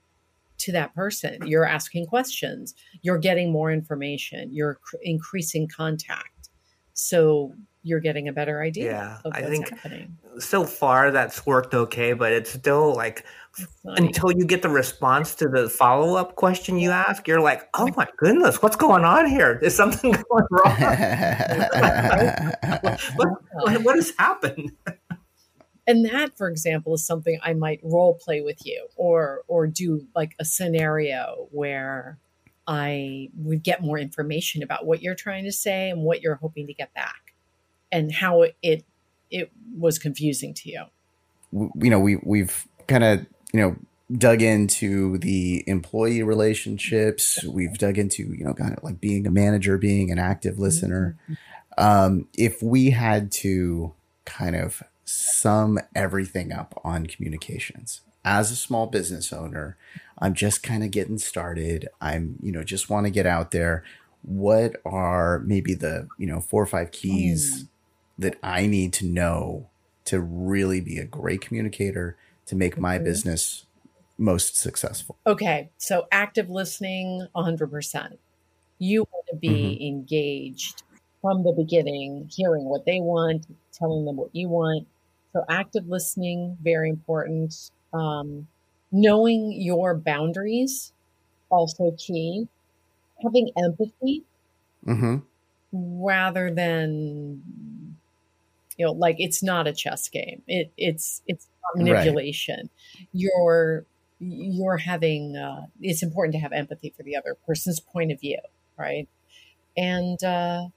to 0.59 0.71
that 0.71 0.93
person. 0.95 1.45
You're 1.45 1.65
asking 1.65 2.05
questions, 2.07 2.73
you're 3.01 3.17
getting 3.17 3.51
more 3.51 3.71
information, 3.71 4.53
you're 4.53 4.75
cr- 4.75 4.97
increasing 5.03 5.67
contact. 5.67 6.49
So 6.93 7.53
you're 7.83 7.99
getting 7.99 8.27
a 8.27 8.33
better 8.33 8.61
idea. 8.63 8.91
Yeah, 8.91 9.31
I 9.31 9.43
think 9.43 9.69
happening. 9.69 10.17
so 10.39 10.63
far 10.63 11.11
that's 11.11 11.45
worked 11.45 11.75
okay, 11.75 12.13
but 12.13 12.31
it's 12.31 12.51
still 12.51 12.95
like 12.95 13.23
until 13.85 14.31
you 14.31 14.45
get 14.45 14.61
the 14.63 14.69
response 14.69 15.35
to 15.35 15.47
the 15.47 15.69
follow 15.69 16.15
up 16.15 16.35
question 16.35 16.79
you 16.79 16.89
ask, 16.91 17.27
you're 17.27 17.41
like, 17.41 17.69
oh 17.75 17.87
my 17.95 18.07
goodness, 18.17 18.61
what's 18.61 18.75
going 18.75 19.05
on 19.05 19.27
here? 19.27 19.59
Is 19.61 19.75
something 19.75 20.11
going 20.29 20.45
wrong? 20.49 20.75
what, 23.15 23.29
what, 23.53 23.83
what 23.83 23.95
has 23.95 24.13
happened? 24.17 24.71
And 25.87 26.05
that 26.05 26.37
for 26.37 26.49
example 26.49 26.93
is 26.93 27.05
something 27.05 27.39
i 27.43 27.53
might 27.53 27.79
role 27.83 28.15
play 28.15 28.41
with 28.41 28.65
you 28.65 28.87
or 28.95 29.41
or 29.47 29.67
do 29.67 30.07
like 30.15 30.35
a 30.39 30.45
scenario 30.45 31.47
where 31.51 32.17
i 32.67 33.29
would 33.37 33.63
get 33.63 33.81
more 33.81 33.97
information 33.97 34.63
about 34.63 34.85
what 34.85 35.01
you're 35.01 35.15
trying 35.15 35.43
to 35.43 35.51
say 35.51 35.89
and 35.89 36.01
what 36.01 36.21
you're 36.21 36.35
hoping 36.35 36.67
to 36.67 36.73
get 36.73 36.93
back 36.93 37.33
and 37.91 38.11
how 38.11 38.43
it 38.61 38.85
it 39.31 39.51
was 39.77 39.97
confusing 39.99 40.53
to 40.53 40.69
you. 40.69 40.83
You 41.51 41.89
know 41.89 41.99
we 41.99 42.17
we've 42.23 42.67
kind 42.87 43.03
of 43.03 43.25
you 43.53 43.59
know 43.61 43.75
dug 44.11 44.41
into 44.41 45.17
the 45.17 45.63
employee 45.67 46.23
relationships. 46.23 47.43
We've 47.43 47.77
dug 47.77 47.97
into 47.97 48.23
you 48.23 48.43
know 48.43 48.53
kind 48.53 48.75
of 48.77 48.83
like 48.83 48.99
being 48.99 49.25
a 49.25 49.31
manager 49.31 49.77
being 49.77 50.11
an 50.11 50.19
active 50.19 50.59
listener. 50.59 51.17
Mm-hmm. 51.23 51.33
Um, 51.77 52.27
if 52.33 52.61
we 52.63 52.91
had 52.91 53.31
to 53.33 53.93
kind 54.25 54.55
of 54.55 54.81
sum 55.05 55.79
everything 55.95 56.51
up 56.51 56.79
on 56.83 57.05
communications 57.05 58.01
as 58.25 58.51
a 58.51 58.55
small 58.55 58.87
business 58.87 59.31
owner, 59.31 59.77
I'm 60.17 60.33
just 60.33 60.63
kind 60.63 60.83
of 60.83 60.91
getting 60.91 61.19
started. 61.19 61.87
I'm, 62.01 62.37
you 62.41 62.51
know, 62.51 62.63
just 62.63 62.89
want 62.89 63.05
to 63.05 63.11
get 63.11 63.27
out 63.27 63.51
there. 63.51 63.83
What 64.23 64.77
are 64.83 65.39
maybe 65.45 65.75
the, 65.75 66.07
you 66.17 66.25
know, 66.25 66.41
four 66.41 66.63
or 66.63 66.65
five 66.65 66.91
keys 66.91 67.63
mm. 67.63 67.67
that 68.17 68.37
I 68.41 68.65
need 68.65 68.91
to 68.93 69.05
know 69.05 69.69
to 70.05 70.19
really 70.19 70.81
be 70.81 70.97
a 70.97 71.05
great 71.05 71.41
communicator 71.41 72.17
to 72.47 72.55
make 72.55 72.77
my 72.77 72.95
mm-hmm. 72.95 73.05
business 73.05 73.67
most 74.17 74.57
successful? 74.57 75.17
Okay. 75.27 75.69
So 75.77 76.07
active 76.11 76.49
listening 76.49 77.27
100%. 77.35 78.17
You 78.79 79.05
want 79.11 79.27
to 79.29 79.35
be 79.35 79.49
mm-hmm. 79.49 79.83
engaged 79.83 80.81
from 81.21 81.43
the 81.43 81.51
beginning, 81.51 82.29
hearing 82.33 82.65
what 82.65 82.85
they 82.85 82.99
want, 82.99 83.45
telling 83.71 84.05
them 84.05 84.15
what 84.15 84.35
you 84.35 84.49
want. 84.49 84.87
So 85.35 85.43
active 85.49 85.89
listening, 85.89 86.57
very 86.63 86.89
important. 86.89 87.71
Um, 87.93 88.47
knowing 88.89 89.51
your 89.51 89.93
boundaries, 89.93 90.93
also 91.49 91.91
key. 91.97 92.47
Having 93.21 93.51
empathy 93.61 94.23
mm-hmm. 94.87 95.17
rather 95.73 96.53
than 96.53 97.41
you 98.77 98.85
know, 98.85 98.93
like 98.93 99.17
it's 99.19 99.43
not 99.43 99.67
a 99.67 99.73
chess 99.73 100.07
game. 100.07 100.41
It 100.47 100.71
it's 100.77 101.21
it's 101.27 101.47
manipulation. 101.75 102.69
Right. 102.97 103.07
You're 103.11 103.85
you're 104.19 104.77
having 104.77 105.35
uh, 105.35 105.65
it's 105.81 106.01
important 106.01 106.33
to 106.35 106.39
have 106.39 106.53
empathy 106.53 106.93
for 106.95 107.03
the 107.03 107.17
other 107.17 107.35
person's 107.45 107.81
point 107.81 108.13
of 108.13 108.21
view, 108.21 108.39
right? 108.77 109.09
And 109.75 110.21
uh, 110.23 110.67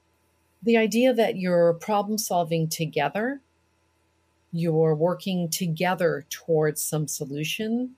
the 0.64 0.76
idea 0.76 1.14
that 1.14 1.36
you're 1.36 1.74
problem 1.74 2.18
solving 2.18 2.68
together, 2.68 3.40
you're 4.52 4.94
working 4.94 5.48
together 5.48 6.24
towards 6.30 6.82
some 6.82 7.06
solution, 7.06 7.96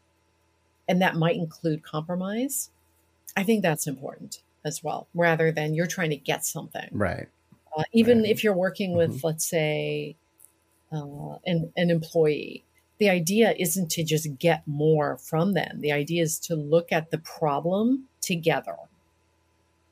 and 0.89 1.01
that 1.01 1.17
might 1.17 1.37
include 1.37 1.83
compromise. 1.83 2.71
I 3.37 3.45
think 3.45 3.63
that's 3.63 3.87
important 3.87 4.43
as 4.65 4.83
well, 4.83 5.09
rather 5.15 5.53
than 5.53 5.75
you're 5.75 5.87
trying 5.87 6.11
to 6.11 6.17
get 6.17 6.45
something. 6.45 6.89
Right. 6.93 7.29
Uh, 7.77 7.85
even 7.93 8.23
right. 8.23 8.31
if 8.31 8.43
you're 8.43 8.53
working 8.53 8.97
with, 8.97 9.11
mm-hmm. 9.17 9.27
let's 9.27 9.49
say, 9.49 10.17
uh, 10.93 11.37
an, 11.47 11.73
an 11.77 11.91
employee, 11.91 12.65
the 12.99 13.09
idea 13.09 13.55
isn't 13.59 13.91
to 13.93 14.05
just 14.05 14.39
get 14.39 14.63
more 14.67 15.17
from 15.19 15.55
them. 15.55 15.81
The 15.81 15.93
idea 15.93 16.23
is 16.23 16.39
to 16.41 16.55
look 16.57 16.93
at 16.93 17.11
the 17.11 17.19
problem 17.19 18.09
together. 18.21 18.77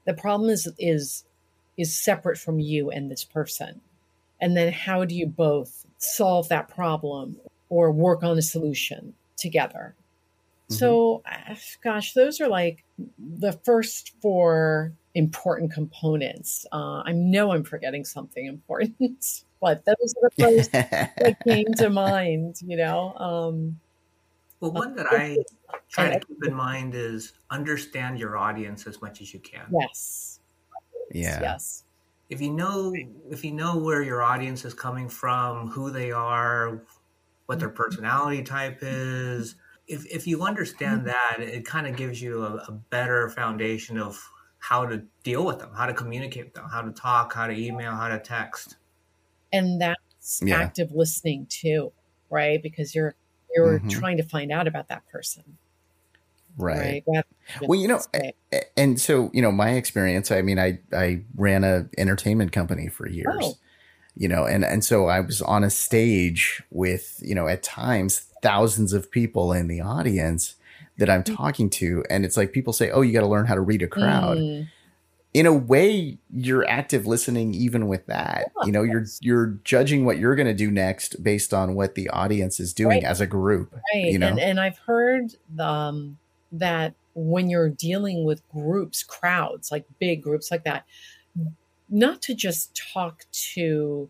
The 0.04 0.14
problem 0.14 0.50
is 0.50 0.70
is 0.78 1.24
is 1.76 1.98
separate 1.98 2.38
from 2.38 2.58
you 2.58 2.90
and 2.90 3.10
this 3.10 3.24
person. 3.24 3.80
And 4.40 4.56
then 4.56 4.72
how 4.72 5.04
do 5.04 5.14
you 5.14 5.26
both 5.26 5.86
solve 5.98 6.48
that 6.48 6.68
problem 6.68 7.36
or 7.68 7.90
work 7.92 8.22
on 8.22 8.38
a 8.38 8.42
solution 8.42 9.14
together? 9.36 9.94
Mm-hmm. 10.70 10.74
So, 10.74 11.22
gosh, 11.82 12.12
those 12.12 12.40
are 12.40 12.48
like 12.48 12.84
the 13.18 13.52
first 13.64 14.12
four 14.20 14.92
important 15.14 15.72
components. 15.72 16.66
Uh, 16.72 17.02
I 17.04 17.12
know 17.12 17.52
I'm 17.52 17.64
forgetting 17.64 18.04
something 18.04 18.46
important, 18.46 19.42
but 19.60 19.84
those 19.84 20.14
are 20.22 20.30
the 20.36 20.44
first 20.44 20.72
that 20.72 21.36
came 21.46 21.72
to 21.74 21.90
mind, 21.90 22.56
you 22.64 22.76
know. 22.76 23.14
Um, 23.14 23.80
well, 24.60 24.72
one 24.72 24.94
that 24.96 25.06
I 25.10 25.38
try 25.88 26.10
to 26.10 26.20
keep 26.20 26.44
in 26.44 26.54
mind 26.54 26.94
is 26.94 27.32
understand 27.50 28.18
your 28.18 28.36
audience 28.36 28.86
as 28.86 29.00
much 29.00 29.20
as 29.20 29.32
you 29.32 29.40
can. 29.40 29.66
Yes. 29.72 30.40
Yeah. 31.12 31.40
Yes. 31.40 31.84
If 32.28 32.40
you 32.40 32.50
know 32.50 32.94
if 33.30 33.44
you 33.44 33.52
know 33.52 33.78
where 33.78 34.02
your 34.02 34.22
audience 34.22 34.64
is 34.64 34.74
coming 34.74 35.08
from, 35.08 35.68
who 35.68 35.90
they 35.90 36.12
are, 36.12 36.82
what 37.46 37.58
their 37.58 37.68
mm-hmm. 37.68 37.76
personality 37.76 38.42
type 38.42 38.78
is, 38.82 39.54
if 39.86 40.04
if 40.06 40.26
you 40.26 40.42
understand 40.42 41.06
mm-hmm. 41.06 41.40
that, 41.40 41.40
it 41.40 41.64
kind 41.64 41.86
of 41.86 41.96
gives 41.96 42.20
you 42.20 42.44
a, 42.44 42.56
a 42.68 42.72
better 42.90 43.28
foundation 43.30 43.98
of 43.98 44.22
how 44.58 44.84
to 44.84 45.02
deal 45.22 45.44
with 45.44 45.58
them, 45.58 45.70
how 45.74 45.86
to 45.86 45.94
communicate 45.94 46.44
with 46.44 46.54
them, 46.54 46.68
how 46.70 46.82
to 46.82 46.90
talk, 46.92 47.32
how 47.32 47.46
to 47.46 47.54
email, 47.54 47.92
how 47.92 48.08
to 48.08 48.18
text. 48.18 48.76
And 49.52 49.80
that's 49.80 50.42
yeah. 50.44 50.56
active 50.56 50.92
listening 50.92 51.46
too, 51.48 51.92
right? 52.28 52.62
Because 52.62 52.94
you're 52.94 53.14
you're 53.54 53.78
mm-hmm. 53.78 53.88
trying 53.88 54.18
to 54.18 54.22
find 54.22 54.52
out 54.52 54.66
about 54.66 54.88
that 54.88 55.06
person. 55.08 55.56
Right. 56.58 57.04
right? 57.06 57.24
Well, 57.62 57.78
you 57.78 57.88
know, 57.88 58.00
and 58.76 59.00
so, 59.00 59.30
you 59.32 59.40
know, 59.40 59.52
my 59.52 59.70
experience, 59.70 60.30
I 60.30 60.42
mean, 60.42 60.58
I 60.58 60.80
I 60.92 61.22
ran 61.36 61.64
a 61.64 61.88
entertainment 61.96 62.52
company 62.52 62.88
for 62.88 63.08
years. 63.08 63.36
Oh. 63.40 63.54
You 64.16 64.28
know, 64.28 64.44
and 64.44 64.64
and 64.64 64.84
so 64.84 65.06
I 65.06 65.20
was 65.20 65.40
on 65.40 65.62
a 65.62 65.70
stage 65.70 66.62
with, 66.70 67.20
you 67.22 67.34
know, 67.34 67.46
at 67.46 67.62
times 67.62 68.28
thousands 68.42 68.92
of 68.92 69.10
people 69.10 69.52
in 69.52 69.68
the 69.68 69.80
audience 69.80 70.56
that 70.98 71.08
I'm 71.08 71.22
mm. 71.22 71.36
talking 71.36 71.70
to. 71.70 72.04
And 72.10 72.24
it's 72.24 72.36
like 72.36 72.52
people 72.52 72.72
say, 72.72 72.90
oh, 72.90 73.00
you 73.00 73.12
got 73.12 73.20
to 73.20 73.26
learn 73.28 73.46
how 73.46 73.54
to 73.54 73.60
read 73.60 73.82
a 73.82 73.86
crowd. 73.86 74.38
Mm. 74.38 74.68
In 75.34 75.46
a 75.46 75.52
way, 75.52 76.18
you're 76.34 76.68
active 76.68 77.06
listening 77.06 77.54
even 77.54 77.86
with 77.86 78.06
that. 78.06 78.50
you 78.64 78.72
know, 78.72 78.82
you're 78.82 79.04
you're 79.20 79.58
judging 79.62 80.04
what 80.04 80.18
you're 80.18 80.34
going 80.34 80.48
to 80.48 80.54
do 80.54 80.70
next 80.70 81.22
based 81.22 81.54
on 81.54 81.74
what 81.74 81.94
the 81.94 82.08
audience 82.08 82.58
is 82.58 82.72
doing 82.72 83.02
right. 83.02 83.04
as 83.04 83.20
a 83.20 83.26
group. 83.26 83.74
Right. 83.94 84.06
You 84.06 84.18
know? 84.18 84.28
and, 84.28 84.40
and 84.40 84.60
I've 84.60 84.78
heard 84.78 85.34
um, 85.58 86.18
that 86.52 86.94
when 87.14 87.50
you're 87.50 87.68
dealing 87.68 88.24
with 88.24 88.46
groups, 88.48 89.02
crowds, 89.02 89.72
like 89.72 89.84
big 89.98 90.22
groups 90.22 90.50
like 90.50 90.64
that, 90.64 90.84
not 91.88 92.22
to 92.22 92.34
just 92.34 92.80
talk 92.92 93.24
to 93.32 94.08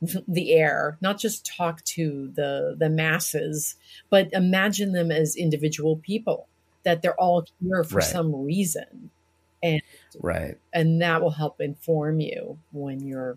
the 0.28 0.52
air, 0.52 0.98
not 1.00 1.18
just 1.18 1.46
talk 1.46 1.84
to 1.84 2.30
the 2.34 2.74
the 2.78 2.88
masses, 2.88 3.76
but 4.08 4.32
imagine 4.32 4.92
them 4.92 5.10
as 5.10 5.36
individual 5.36 5.96
people 5.96 6.48
that 6.82 7.02
they're 7.02 7.20
all 7.20 7.44
here 7.60 7.84
for 7.84 7.96
right. 7.96 8.04
some 8.04 8.34
reason. 8.34 9.10
And 9.62 9.82
right. 10.20 10.56
And 10.72 11.02
that 11.02 11.20
will 11.20 11.30
help 11.30 11.60
inform 11.60 12.20
you 12.20 12.58
when 12.72 13.00
you're 13.00 13.36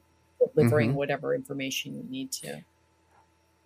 delivering 0.55 0.89
mm-hmm. 0.89 0.97
whatever 0.97 1.35
information 1.35 1.95
you 1.95 2.03
need 2.03 2.31
to. 2.31 2.63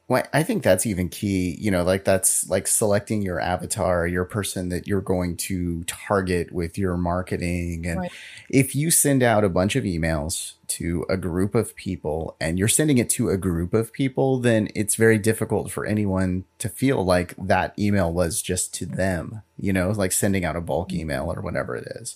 Well, 0.10 0.24
I 0.32 0.42
think 0.44 0.64
that's 0.64 0.86
even 0.86 1.10
key. 1.10 1.58
You 1.60 1.70
know, 1.70 1.84
like 1.84 2.06
that's 2.06 2.50
like 2.50 2.66
selecting 2.66 3.22
your 3.22 3.42
avatar, 3.42 4.08
your 4.08 4.24
person 4.24 4.70
that 4.70 4.88
you're 4.88 5.02
going 5.02 5.36
to 5.38 5.84
target 5.84 6.52
with 6.54 6.78
your 6.78 6.96
marketing. 6.96 7.86
And 7.86 8.00
right. 8.02 8.12
if 8.50 8.74
you 8.74 8.90
send 8.90 9.22
out 9.22 9.44
a 9.44 9.50
bunch 9.50 9.76
of 9.76 9.84
emails 9.84 10.54
to 10.68 11.06
a 11.10 11.18
group 11.18 11.56
of 11.56 11.76
people 11.76 12.38
and 12.40 12.58
you're 12.58 12.70
sending 12.70 12.98
it 12.98 13.10
to 13.12 13.30
a 13.30 13.38
group 13.38 13.74
of 13.74 13.92
people, 13.92 14.40
then 14.40 14.70
it's 14.76 14.96
very 14.96 15.18
difficult 15.18 15.72
for 15.72 15.86
anyone 15.86 16.46
to 16.60 16.70
feel 16.70 17.04
like 17.04 17.34
that 17.38 17.78
email 17.78 18.12
was 18.12 18.42
just 18.42 18.74
to 18.76 18.86
them, 18.86 19.42
you 19.58 19.74
know, 19.74 19.92
like 19.92 20.14
sending 20.14 20.46
out 20.46 20.56
a 20.56 20.62
bulk 20.62 20.90
mm-hmm. 20.90 21.02
email 21.02 21.34
or 21.34 21.42
whatever 21.42 21.76
it 21.76 21.88
is. 21.98 22.16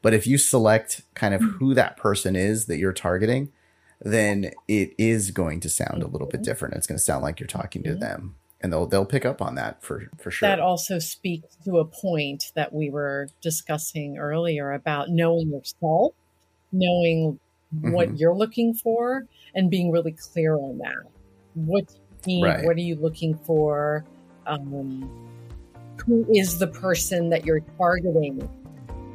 But 0.00 0.14
if 0.14 0.28
you 0.28 0.38
select 0.38 1.02
kind 1.14 1.34
of 1.34 1.40
mm-hmm. 1.40 1.58
who 1.58 1.74
that 1.74 1.96
person 1.96 2.36
is 2.36 2.66
that 2.66 2.78
you're 2.78 2.92
targeting, 2.92 3.50
then 4.04 4.50
it 4.68 4.94
is 4.98 5.30
going 5.30 5.60
to 5.60 5.68
sound 5.68 6.02
a 6.02 6.06
little 6.06 6.26
bit 6.26 6.38
mm-hmm. 6.38 6.44
different. 6.44 6.74
It's 6.74 6.86
going 6.86 6.98
to 6.98 7.04
sound 7.04 7.22
like 7.22 7.40
you're 7.40 7.46
talking 7.46 7.82
to 7.84 7.90
mm-hmm. 7.90 8.00
them, 8.00 8.36
and 8.60 8.72
they'll 8.72 8.86
they'll 8.86 9.06
pick 9.06 9.24
up 9.24 9.40
on 9.40 9.54
that 9.56 9.82
for 9.82 10.08
for 10.18 10.30
sure. 10.30 10.48
That 10.48 10.60
also 10.60 10.98
speaks 10.98 11.56
to 11.64 11.78
a 11.78 11.84
point 11.84 12.52
that 12.54 12.72
we 12.72 12.90
were 12.90 13.28
discussing 13.40 14.18
earlier 14.18 14.72
about 14.72 15.08
knowing 15.10 15.50
yourself, 15.50 16.14
knowing 16.72 17.38
what 17.80 18.08
mm-hmm. 18.08 18.16
you're 18.16 18.34
looking 18.34 18.74
for, 18.74 19.24
and 19.54 19.70
being 19.70 19.90
really 19.90 20.12
clear 20.12 20.56
on 20.56 20.78
that. 20.78 20.96
What 21.54 21.84
you 22.26 22.36
need, 22.36 22.44
right. 22.44 22.64
what 22.64 22.76
are 22.76 22.80
you 22.80 22.96
looking 22.96 23.38
for? 23.44 24.04
Um, 24.46 25.08
who 26.04 26.26
is 26.34 26.58
the 26.58 26.66
person 26.66 27.30
that 27.30 27.44
you're 27.44 27.62
targeting 27.78 28.48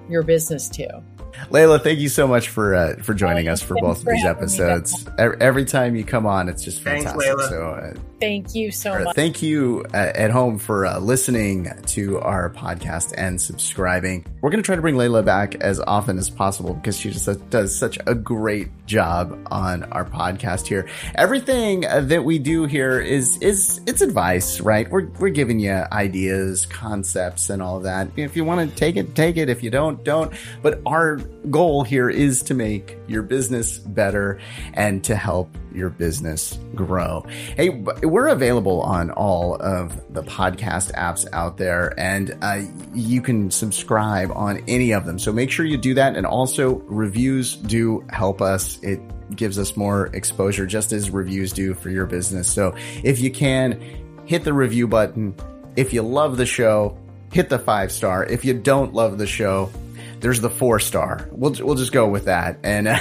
your 0.10 0.24
business 0.24 0.70
to? 0.70 1.04
Laila, 1.50 1.80
thank 1.80 2.00
you 2.00 2.10
so 2.10 2.28
much 2.28 2.50
for 2.50 2.76
uh, 2.76 2.96
for 3.02 3.14
joining 3.14 3.48
us 3.48 3.62
for 3.62 3.76
both 3.80 4.00
of 4.00 4.06
these 4.06 4.26
episodes. 4.26 5.08
Every 5.18 5.66
time 5.66 5.96
you 5.96 6.04
come 6.04 6.26
on, 6.26 6.50
it's 6.50 6.64
just 6.64 6.82
fantastic. 6.82 7.22
Thanks, 7.22 7.50
so, 7.50 7.70
uh, 7.70 7.94
thank 8.20 8.56
you 8.56 8.72
so 8.72 9.00
much. 9.00 9.16
Thank 9.16 9.42
you 9.42 9.86
uh, 9.94 10.12
at 10.16 10.32
home 10.32 10.58
for 10.58 10.86
uh, 10.86 11.00
listening 11.00 11.72
to 11.88 12.20
our 12.20 12.50
podcast 12.50 13.14
and 13.18 13.40
subscribing. 13.40 14.26
We're 14.42 14.50
going 14.50 14.62
to 14.62 14.66
try 14.66 14.76
to 14.76 14.82
bring 14.82 14.98
Laila 14.98 15.24
back 15.24 15.56
as 15.56 15.80
often 15.80 16.18
as 16.18 16.30
possible 16.30 16.74
because 16.74 16.98
she 16.98 17.12
just 17.12 17.50
does 17.50 17.78
such 17.78 17.98
a 18.06 18.16
great 18.16 18.70
job 18.86 19.38
on 19.52 19.84
our 19.86 20.06
podcast 20.06 20.68
here. 20.68 20.88
Everything 21.16 21.86
uh, 21.86 22.02
that 22.02 22.24
we 22.24 22.40
do 22.40 22.66
here 22.66 23.00
is 23.00 23.38
is 23.42 23.80
it's 23.88 24.02
advice, 24.02 24.60
right? 24.60 24.90
We're 24.90 25.08
we're 25.20 25.30
giving 25.30 25.60
you 25.60 25.84
ideas, 25.92 26.66
concepts, 26.66 27.50
and 27.50 27.62
all 27.62 27.78
of 27.78 27.84
that. 27.84 28.10
If 28.16 28.36
you 28.36 28.44
want 28.44 28.70
to 28.70 28.76
take 28.76 28.96
it, 28.96 29.16
take 29.16 29.38
it. 29.38 29.50
If 29.50 29.64
you 29.64 29.70
don't, 29.70 30.04
don't. 30.04 30.34
But 30.62 30.82
our 30.86 31.20
goal 31.50 31.84
here 31.84 32.10
is 32.10 32.44
to 32.44 32.54
make 32.54 32.98
your 33.08 33.22
business 33.22 33.78
better 33.78 34.40
and 34.74 35.04
to 35.06 35.16
help 35.16 35.56
your 35.74 35.90
business 35.90 36.60
grow. 36.76 37.26
Hey, 37.56 37.70
we're 37.70 38.28
available 38.28 38.82
on 38.82 39.12
all 39.12 39.56
of 39.56 40.14
the 40.14 40.24
podcast 40.24 40.92
apps 40.94 41.26
out 41.34 41.58
there 41.58 41.94
and 42.00 42.38
uh, 42.42 42.62
you 42.94 43.22
can 43.22 43.52
subscribe 43.52 44.32
on 44.32 44.64
any 44.68 44.92
of 44.92 45.06
them. 45.06 45.20
So 45.20 45.32
make 45.32 45.52
sure 45.52 45.66
you 45.66 45.78
do 45.78 45.94
that. 45.94 46.16
And 46.16 46.26
also 46.26 46.76
reviews 46.86 47.56
do 47.56 48.06
help 48.10 48.42
us. 48.42 48.82
It 48.82 49.00
gives 49.36 49.60
us 49.60 49.78
more 49.78 50.08
exposure 50.08 50.66
just 50.66 50.92
as 50.92 51.10
reviews 51.10 51.54
do 51.54 51.74
for 51.74 51.90
your 51.90 52.06
business. 52.06 52.52
So 52.52 52.76
if 53.04 53.20
you 53.20 53.30
can 53.30 53.80
hit 54.28 54.44
the 54.44 54.54
review 54.54 54.88
button. 54.88 55.34
If 55.76 55.94
you 55.94 56.04
love 56.04 56.38
the 56.38 56.46
show, 56.46 56.98
hit 57.32 57.50
the 57.50 57.58
five 57.58 57.92
star. 57.92 58.26
If 58.26 58.46
you 58.46 58.54
don't 58.54 58.94
love 58.94 59.18
the 59.18 59.26
show, 59.26 59.72
there's 60.20 60.42
the 60.42 60.50
four 60.50 60.80
star. 60.80 61.28
We'll 61.32 61.56
we'll 61.60 61.76
just 61.76 61.92
go 61.92 62.08
with 62.08 62.26
that, 62.26 62.60
and 62.64 62.88
uh, 62.88 63.00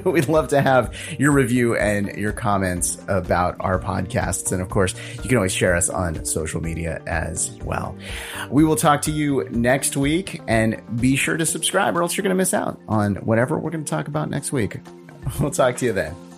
we'd 0.04 0.28
love 0.28 0.48
to 0.48 0.60
have 0.60 0.94
your 1.18 1.32
review 1.32 1.76
and 1.76 2.08
your 2.16 2.32
comments 2.32 2.98
about 3.08 3.56
our 3.60 3.78
podcasts. 3.78 4.52
And 4.52 4.60
of 4.60 4.68
course, 4.68 4.94
you 5.22 5.28
can 5.28 5.36
always 5.36 5.52
share 5.52 5.76
us 5.76 5.88
on 5.88 6.24
social 6.24 6.60
media 6.60 7.02
as 7.06 7.50
well. 7.64 7.96
We 8.50 8.64
will 8.64 8.76
talk 8.76 9.02
to 9.02 9.12
you 9.12 9.48
next 9.50 9.96
week, 9.96 10.40
and 10.48 10.80
be 11.00 11.16
sure 11.16 11.36
to 11.36 11.46
subscribe, 11.46 11.96
or 11.96 12.02
else 12.02 12.16
you're 12.16 12.22
going 12.22 12.34
to 12.34 12.36
miss 12.36 12.54
out 12.54 12.80
on 12.88 13.16
whatever 13.16 13.58
we're 13.58 13.70
going 13.70 13.84
to 13.84 13.90
talk 13.90 14.08
about 14.08 14.30
next 14.30 14.52
week. 14.52 14.78
We'll 15.40 15.52
talk 15.52 15.76
to 15.76 15.86
you 15.86 15.92
then. 15.92 16.31